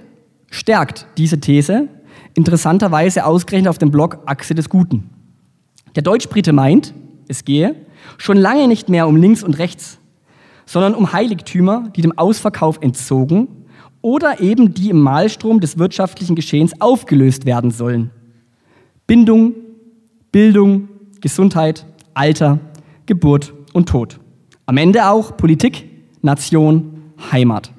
stärkt 0.50 1.08
diese 1.18 1.40
These 1.40 1.90
interessanterweise 2.36 3.26
ausgerechnet 3.26 3.70
auf 3.70 3.78
dem 3.78 3.92
Blog 3.92 4.20
Achse 4.26 4.56
des 4.56 4.70
Guten. 4.70 5.10
Der 5.96 6.04
Deutschbrite 6.04 6.54
meint, 6.54 6.94
es 7.28 7.44
gehe 7.44 7.76
schon 8.18 8.38
lange 8.38 8.68
nicht 8.68 8.90
mehr 8.90 9.08
um 9.08 9.18
links 9.18 9.44
und 9.44 9.58
rechts, 9.60 10.00
sondern 10.66 10.96
um 10.96 11.12
Heiligtümer, 11.12 11.90
die 11.96 12.02
dem 12.02 12.18
Ausverkauf 12.18 12.80
entzogen 12.82 13.48
oder 14.02 14.40
eben 14.40 14.74
die 14.74 14.90
im 14.90 15.02
Malstrom 15.02 15.60
des 15.60 15.78
wirtschaftlichen 15.78 16.36
Geschehens 16.36 16.80
aufgelöst 16.80 17.46
werden 17.46 17.72
sollen. 17.72 18.12
Bindung, 19.06 19.54
Bildung, 20.32 20.88
Gesundheit, 21.20 21.86
Alter, 22.14 22.60
Geburt 23.06 23.54
und 23.74 23.90
Tod. 23.90 24.20
Am 24.66 24.78
Ende 24.78 25.10
auch 25.10 25.36
Politik, 25.36 25.90
Nation, 26.22 27.12
Heimat. 27.32 27.73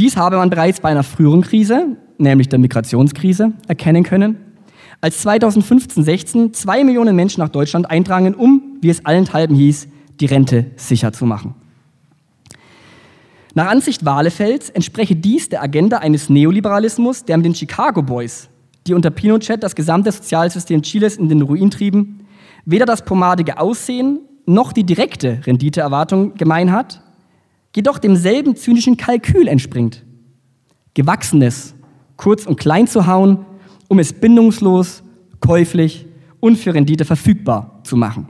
Dies 0.00 0.16
habe 0.16 0.38
man 0.38 0.48
bereits 0.48 0.80
bei 0.80 0.88
einer 0.88 1.02
früheren 1.02 1.42
Krise, 1.42 1.98
nämlich 2.16 2.48
der 2.48 2.58
Migrationskrise, 2.58 3.52
erkennen 3.68 4.02
können, 4.02 4.38
als 5.02 5.22
2015-16 5.26 6.54
zwei 6.54 6.84
Millionen 6.84 7.14
Menschen 7.14 7.42
nach 7.42 7.50
Deutschland 7.50 7.90
eindrangen, 7.90 8.34
um, 8.34 8.78
wie 8.80 8.88
es 8.88 9.04
allenthalben 9.04 9.54
hieß, 9.54 9.88
die 10.18 10.24
Rente 10.24 10.70
sicher 10.76 11.12
zu 11.12 11.26
machen. 11.26 11.54
Nach 13.52 13.68
Ansicht 13.68 14.06
Wahlefelds 14.06 14.70
entspreche 14.70 15.16
dies 15.16 15.50
der 15.50 15.62
Agenda 15.62 15.98
eines 15.98 16.30
Neoliberalismus, 16.30 17.26
der 17.26 17.36
mit 17.36 17.44
den 17.44 17.54
Chicago 17.54 18.00
Boys, 18.00 18.48
die 18.86 18.94
unter 18.94 19.10
Pinochet 19.10 19.62
das 19.62 19.74
gesamte 19.76 20.12
Sozialsystem 20.12 20.80
Chiles 20.80 21.18
in 21.18 21.28
den 21.28 21.42
Ruin 21.42 21.70
trieben, 21.70 22.26
weder 22.64 22.86
das 22.86 23.04
pomadige 23.04 23.60
Aussehen 23.60 24.20
noch 24.46 24.72
die 24.72 24.84
direkte 24.84 25.40
Renditeerwartung 25.44 26.36
gemein 26.36 26.72
hat, 26.72 27.02
jedoch 27.74 27.98
demselben 27.98 28.56
zynischen 28.56 28.96
Kalkül 28.96 29.46
entspringt. 29.48 30.04
Gewachsenes 30.94 31.74
kurz 32.16 32.46
und 32.46 32.60
klein 32.60 32.86
zu 32.86 33.06
hauen, 33.06 33.46
um 33.88 33.98
es 33.98 34.12
bindungslos, 34.12 35.02
käuflich 35.40 36.06
und 36.38 36.56
für 36.56 36.74
Rendite 36.74 37.04
verfügbar 37.04 37.80
zu 37.82 37.96
machen. 37.96 38.28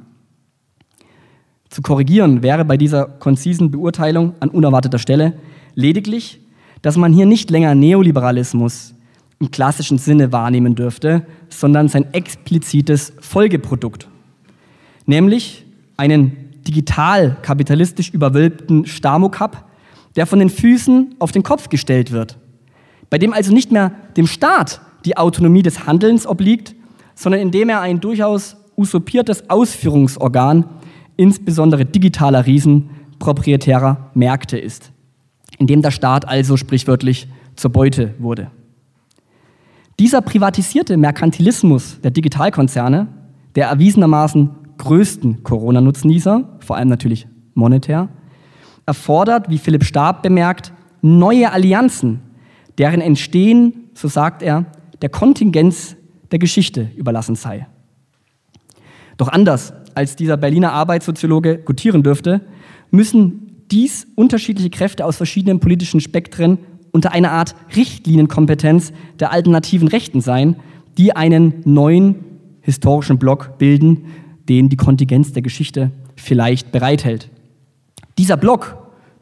Zu 1.69 1.83
korrigieren 1.83 2.43
wäre 2.43 2.65
bei 2.65 2.77
dieser 2.77 3.07
konzisen 3.07 3.71
Beurteilung 3.71 4.35
an 4.41 4.49
unerwarteter 4.49 4.99
Stelle 4.99 5.35
lediglich, 5.75 6.41
dass 6.83 6.97
man 6.97 7.13
hier 7.13 7.27
nicht 7.27 7.51
länger 7.51 7.75
Neoliberalismus 7.75 8.95
im 9.41 9.51
klassischen 9.51 9.99
Sinne 9.99 10.33
wahrnehmen 10.33 10.75
dürfte, 10.75 11.27
sondern 11.49 11.89
sein 11.89 12.13
explizites 12.13 13.13
Folgeprodukt, 13.21 14.09
nämlich 15.07 15.65
einen 15.97 16.40
digital 16.67 17.37
kapitalistisch 17.43 18.11
überwölbten 18.11 18.87
Stamokap, 18.87 19.65
der 20.17 20.27
von 20.27 20.39
den 20.39 20.51
Füßen 20.51 21.17
auf 21.19 21.33
den 21.33 21.43
Kopf 21.43 21.69
gestellt 21.69 22.13
wird, 22.13 22.39
bei 23.09 23.19
dem 23.19 23.33
also 23.33 23.53
nicht 23.53 23.73
mehr 23.73 23.93
dem 24.17 24.27
Staat 24.27 24.81
die 25.05 25.17
Autonomie 25.17 25.63
des 25.63 25.87
Handelns 25.87 26.27
obliegt, 26.27 26.75
sondern 27.15 27.41
indem 27.41 27.69
er 27.69 27.81
ein 27.81 28.01
durchaus 28.01 28.57
usurpiertes 28.77 29.51
Ausführungsorgan 29.51 30.65
insbesondere 31.17 31.85
digitaler 31.85 32.47
Riesen 32.47 32.91
proprietärer 33.19 34.11
Märkte 34.15 34.59
ist, 34.59 34.91
in 35.59 35.67
dem 35.67 35.83
der 35.83 35.91
Staat 35.91 36.27
also 36.27 36.57
sprichwörtlich 36.57 37.29
zur 37.57 37.71
Beute 37.73 38.15
wurde. 38.19 38.51
Dieser 39.99 40.23
privatisierte 40.23 40.97
Merkantilismus 40.97 42.01
der 42.01 42.11
Digitalkonzerne, 42.11 43.09
der 43.55 43.69
erwiesenermaßen 43.69 44.49
größten 44.81 45.43
Corona-Nutznießer, 45.43 46.57
vor 46.61 46.77
allem 46.77 46.89
natürlich 46.89 47.29
monetär, 47.55 48.09
erfordert, 48.87 49.51
wie 49.51 49.59
Philipp 49.59 49.85
Stab 49.85 50.23
bemerkt, 50.23 50.73
neue 51.03 51.53
Allianzen, 51.53 52.21
deren 52.79 53.03
Entstehen, 53.03 53.91
so 53.95 54.09
sagt 54.09 54.43
er, 54.43 54.65
der 55.03 55.11
Kontingenz 55.11 55.97
der 56.31 56.39
Geschichte 56.39 56.91
überlassen 56.97 57.35
sei. 57.35 57.67
Doch 59.19 59.29
anders 59.29 59.75
als 59.95 60.17
dieser 60.17 60.39
Berliner 60.39 60.73
Arbeitssoziologe 60.73 61.59
gutieren 61.59 62.03
dürfte, 62.03 62.41
müssen 62.91 63.65
dies 63.71 64.07
unterschiedliche 64.15 64.71
Kräfte 64.71 65.05
aus 65.05 65.17
verschiedenen 65.17 65.61
politischen 65.61 66.01
Spektren 66.01 66.59
unter 66.91 67.13
einer 67.13 67.33
Art 67.33 67.55
Richtlinienkompetenz 67.77 68.93
der 69.19 69.31
alternativen 69.31 69.89
Rechten 69.89 70.23
sein, 70.23 70.57
die 70.97 71.15
einen 71.15 71.61
neuen 71.65 72.25
historischen 72.63 73.19
Block 73.19 73.59
bilden, 73.59 74.07
den 74.51 74.69
die 74.69 74.77
Kontingenz 74.77 75.33
der 75.33 75.43
Geschichte 75.43 75.91
vielleicht 76.17 76.73
bereithält. 76.73 77.31
Dieser 78.19 78.37
Block, 78.37 78.77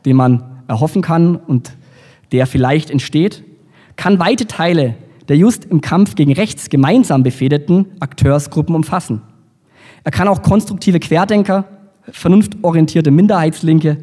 den 0.04 0.16
man 0.16 0.62
erhoffen 0.66 1.02
kann 1.02 1.36
und 1.36 1.72
der 2.32 2.46
vielleicht 2.46 2.90
entsteht, 2.90 3.44
kann 3.94 4.18
weite 4.18 4.46
Teile 4.46 4.96
der 5.28 5.36
just 5.36 5.66
im 5.66 5.80
Kampf 5.80 6.14
gegen 6.14 6.32
rechts 6.32 6.70
gemeinsam 6.70 7.22
befehdeten 7.22 7.86
Akteursgruppen 8.00 8.74
umfassen. 8.74 9.20
Er 10.02 10.10
kann 10.10 10.26
auch 10.26 10.42
konstruktive 10.42 11.00
Querdenker, 11.00 11.64
vernunftorientierte 12.10 13.10
Minderheitslinke, 13.10 13.98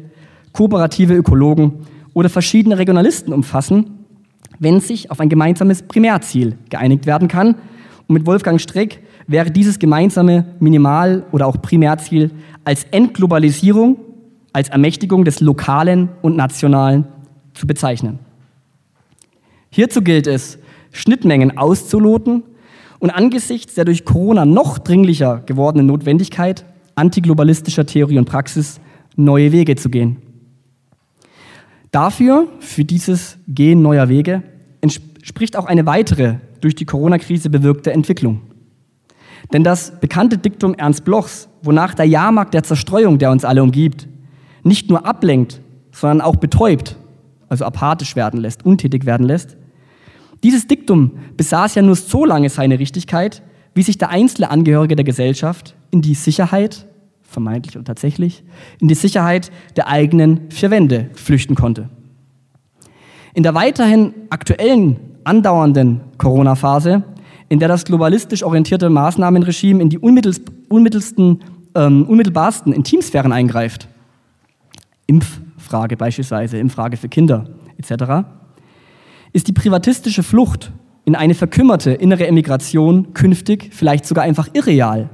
kooperative 0.52 1.14
Ökologen 1.14 1.80
oder 2.14 2.28
verschiedene 2.28 2.78
Regionalisten 2.78 3.32
umfassen, 3.32 4.04
wenn 4.60 4.80
sich 4.80 5.10
auf 5.10 5.18
ein 5.18 5.28
gemeinsames 5.28 5.82
Primärziel 5.82 6.56
geeinigt 6.70 7.06
werden 7.06 7.26
kann. 7.26 7.56
Und 8.06 8.14
mit 8.14 8.26
Wolfgang 8.26 8.60
Streck 8.60 9.00
wäre 9.26 9.50
dieses 9.50 9.78
gemeinsame 9.78 10.44
Minimal- 10.60 11.24
oder 11.32 11.46
auch 11.46 11.60
Primärziel 11.60 12.30
als 12.64 12.84
Entglobalisierung, 12.90 13.98
als 14.52 14.68
Ermächtigung 14.68 15.24
des 15.24 15.40
Lokalen 15.40 16.08
und 16.22 16.36
Nationalen 16.36 17.06
zu 17.54 17.66
bezeichnen. 17.66 18.18
Hierzu 19.70 20.02
gilt 20.02 20.26
es, 20.26 20.58
Schnittmengen 20.92 21.58
auszuloten 21.58 22.42
und 22.98 23.10
angesichts 23.10 23.74
der 23.74 23.84
durch 23.84 24.04
Corona 24.04 24.46
noch 24.46 24.78
dringlicher 24.78 25.42
gewordenen 25.44 25.86
Notwendigkeit 25.86 26.64
antiglobalistischer 26.94 27.86
Theorie 27.86 28.18
und 28.18 28.24
Praxis 28.24 28.80
neue 29.16 29.52
Wege 29.52 29.76
zu 29.76 29.90
gehen. 29.90 30.16
Dafür, 31.92 32.48
für 32.60 32.84
dieses 32.84 33.38
Gehen 33.46 33.82
neuer 33.82 34.08
Wege, 34.08 34.42
entspricht 34.80 35.56
auch 35.56 35.66
eine 35.66 35.86
weitere 35.86 36.36
durch 36.60 36.74
die 36.74 36.84
Corona-Krise 36.84 37.50
bewirkte 37.50 37.92
Entwicklung. 37.92 38.40
Denn 39.52 39.64
das 39.64 40.00
bekannte 40.00 40.38
Diktum 40.38 40.74
Ernst 40.74 41.04
Blochs, 41.04 41.48
wonach 41.62 41.94
der 41.94 42.06
Jahrmarkt 42.06 42.54
der 42.54 42.62
Zerstreuung, 42.62 43.18
der 43.18 43.30
uns 43.30 43.44
alle 43.44 43.62
umgibt, 43.62 44.08
nicht 44.62 44.90
nur 44.90 45.06
ablenkt, 45.06 45.60
sondern 45.92 46.20
auch 46.20 46.36
betäubt, 46.36 46.96
also 47.48 47.64
apathisch 47.64 48.16
werden 48.16 48.40
lässt, 48.40 48.64
untätig 48.64 49.06
werden 49.06 49.26
lässt, 49.26 49.56
dieses 50.42 50.66
Diktum 50.66 51.12
besaß 51.36 51.74
ja 51.76 51.82
nur 51.82 51.96
so 51.96 52.24
lange 52.24 52.50
seine 52.50 52.78
Richtigkeit, 52.78 53.42
wie 53.74 53.82
sich 53.82 53.98
der 53.98 54.10
einzelne 54.10 54.50
Angehörige 54.50 54.96
der 54.96 55.04
Gesellschaft 55.04 55.74
in 55.90 56.02
die 56.02 56.14
Sicherheit, 56.14 56.86
vermeintlich 57.22 57.76
oder 57.76 57.84
tatsächlich, 57.84 58.44
in 58.80 58.88
die 58.88 58.94
Sicherheit 58.94 59.50
der 59.76 59.88
eigenen 59.88 60.50
vier 60.50 60.70
Wände 60.70 61.10
flüchten 61.14 61.54
konnte. 61.54 61.88
In 63.34 63.42
der 63.42 63.54
weiterhin 63.54 64.14
aktuellen, 64.30 64.96
andauernden 65.24 66.00
Corona-Phase, 66.18 67.02
in 67.48 67.58
der 67.58 67.68
das 67.68 67.84
globalistisch 67.84 68.42
orientierte 68.42 68.90
Maßnahmenregime 68.90 69.82
in 69.82 69.88
die 69.88 69.98
unmittelsten, 69.98 71.40
ähm, 71.74 72.04
unmittelbarsten 72.06 72.72
Intimsphären 72.72 73.32
eingreift, 73.32 73.88
Impffrage 75.06 75.96
beispielsweise, 75.96 76.58
Impffrage 76.58 76.96
für 76.96 77.08
Kinder 77.08 77.48
etc., 77.78 78.26
ist 79.32 79.48
die 79.48 79.52
privatistische 79.52 80.22
Flucht 80.22 80.72
in 81.04 81.14
eine 81.14 81.34
verkümmerte 81.34 81.92
innere 81.92 82.26
Emigration 82.26 83.12
künftig 83.14 83.70
vielleicht 83.72 84.06
sogar 84.06 84.24
einfach 84.24 84.48
irreal. 84.54 85.10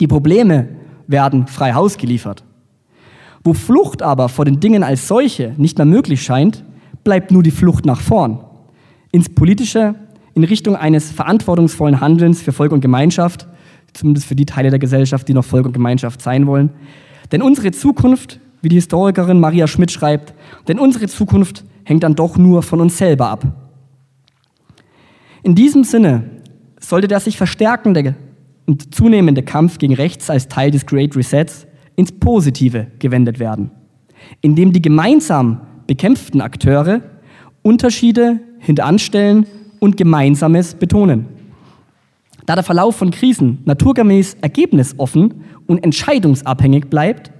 Die 0.00 0.06
Probleme 0.06 0.68
werden 1.06 1.46
frei 1.46 1.72
Haus 1.72 1.96
geliefert. 1.96 2.44
Wo 3.42 3.54
Flucht 3.54 4.02
aber 4.02 4.28
vor 4.28 4.44
den 4.44 4.60
Dingen 4.60 4.82
als 4.82 5.08
solche 5.08 5.54
nicht 5.56 5.78
mehr 5.78 5.86
möglich 5.86 6.22
scheint, 6.22 6.64
bleibt 7.04 7.30
nur 7.30 7.42
die 7.42 7.50
Flucht 7.50 7.86
nach 7.86 8.00
vorn. 8.00 8.40
Ins 9.12 9.30
Politische, 9.30 9.94
in 10.38 10.44
Richtung 10.44 10.76
eines 10.76 11.10
verantwortungsvollen 11.10 12.00
Handelns 12.00 12.40
für 12.40 12.52
Volk 12.52 12.70
und 12.70 12.80
Gemeinschaft, 12.80 13.48
zumindest 13.92 14.28
für 14.28 14.36
die 14.36 14.46
Teile 14.46 14.70
der 14.70 14.78
Gesellschaft, 14.78 15.26
die 15.26 15.34
noch 15.34 15.44
Volk 15.44 15.66
und 15.66 15.72
Gemeinschaft 15.72 16.22
sein 16.22 16.46
wollen. 16.46 16.70
Denn 17.32 17.42
unsere 17.42 17.72
Zukunft, 17.72 18.38
wie 18.62 18.68
die 18.68 18.76
Historikerin 18.76 19.40
Maria 19.40 19.66
Schmidt 19.66 19.90
schreibt, 19.90 20.34
denn 20.68 20.78
unsere 20.78 21.08
Zukunft 21.08 21.64
hängt 21.82 22.04
dann 22.04 22.14
doch 22.14 22.38
nur 22.38 22.62
von 22.62 22.80
uns 22.80 22.96
selber 22.96 23.28
ab. 23.30 23.46
In 25.42 25.56
diesem 25.56 25.82
Sinne 25.82 26.30
sollte 26.78 27.08
der 27.08 27.18
sich 27.18 27.36
verstärkende 27.36 28.14
und 28.64 28.94
zunehmende 28.94 29.42
Kampf 29.42 29.78
gegen 29.78 29.94
Rechts 29.94 30.30
als 30.30 30.46
Teil 30.46 30.70
des 30.70 30.86
Great 30.86 31.16
Resets 31.16 31.66
ins 31.96 32.12
Positive 32.12 32.86
gewendet 33.00 33.40
werden, 33.40 33.72
indem 34.40 34.72
die 34.72 34.82
gemeinsam 34.82 35.62
bekämpften 35.88 36.40
Akteure 36.40 37.00
Unterschiede 37.62 38.38
hinteranstellen 38.60 39.46
und 39.80 39.96
Gemeinsames 39.96 40.74
betonen. 40.74 41.26
Da 42.46 42.54
der 42.54 42.64
Verlauf 42.64 42.96
von 42.96 43.10
Krisen 43.10 43.58
naturgemäß 43.64 44.38
ergebnisoffen 44.40 45.44
und 45.66 45.84
entscheidungsabhängig 45.84 46.86
bleibt, 46.86 47.30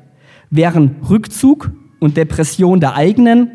wären 0.50 0.96
Rückzug 1.08 1.70
und 1.98 2.16
Depression 2.16 2.80
der 2.80 2.94
eigenen 2.94 3.50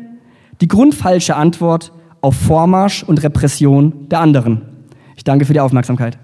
die 0.60 0.68
grundfalsche 0.68 1.36
Antwort 1.36 1.92
auf 2.20 2.36
Vormarsch 2.36 3.02
und 3.02 3.22
Repression 3.22 4.08
der 4.08 4.20
anderen. 4.20 4.62
Ich 5.16 5.24
danke 5.24 5.44
für 5.44 5.52
die 5.52 5.60
Aufmerksamkeit. 5.60 6.18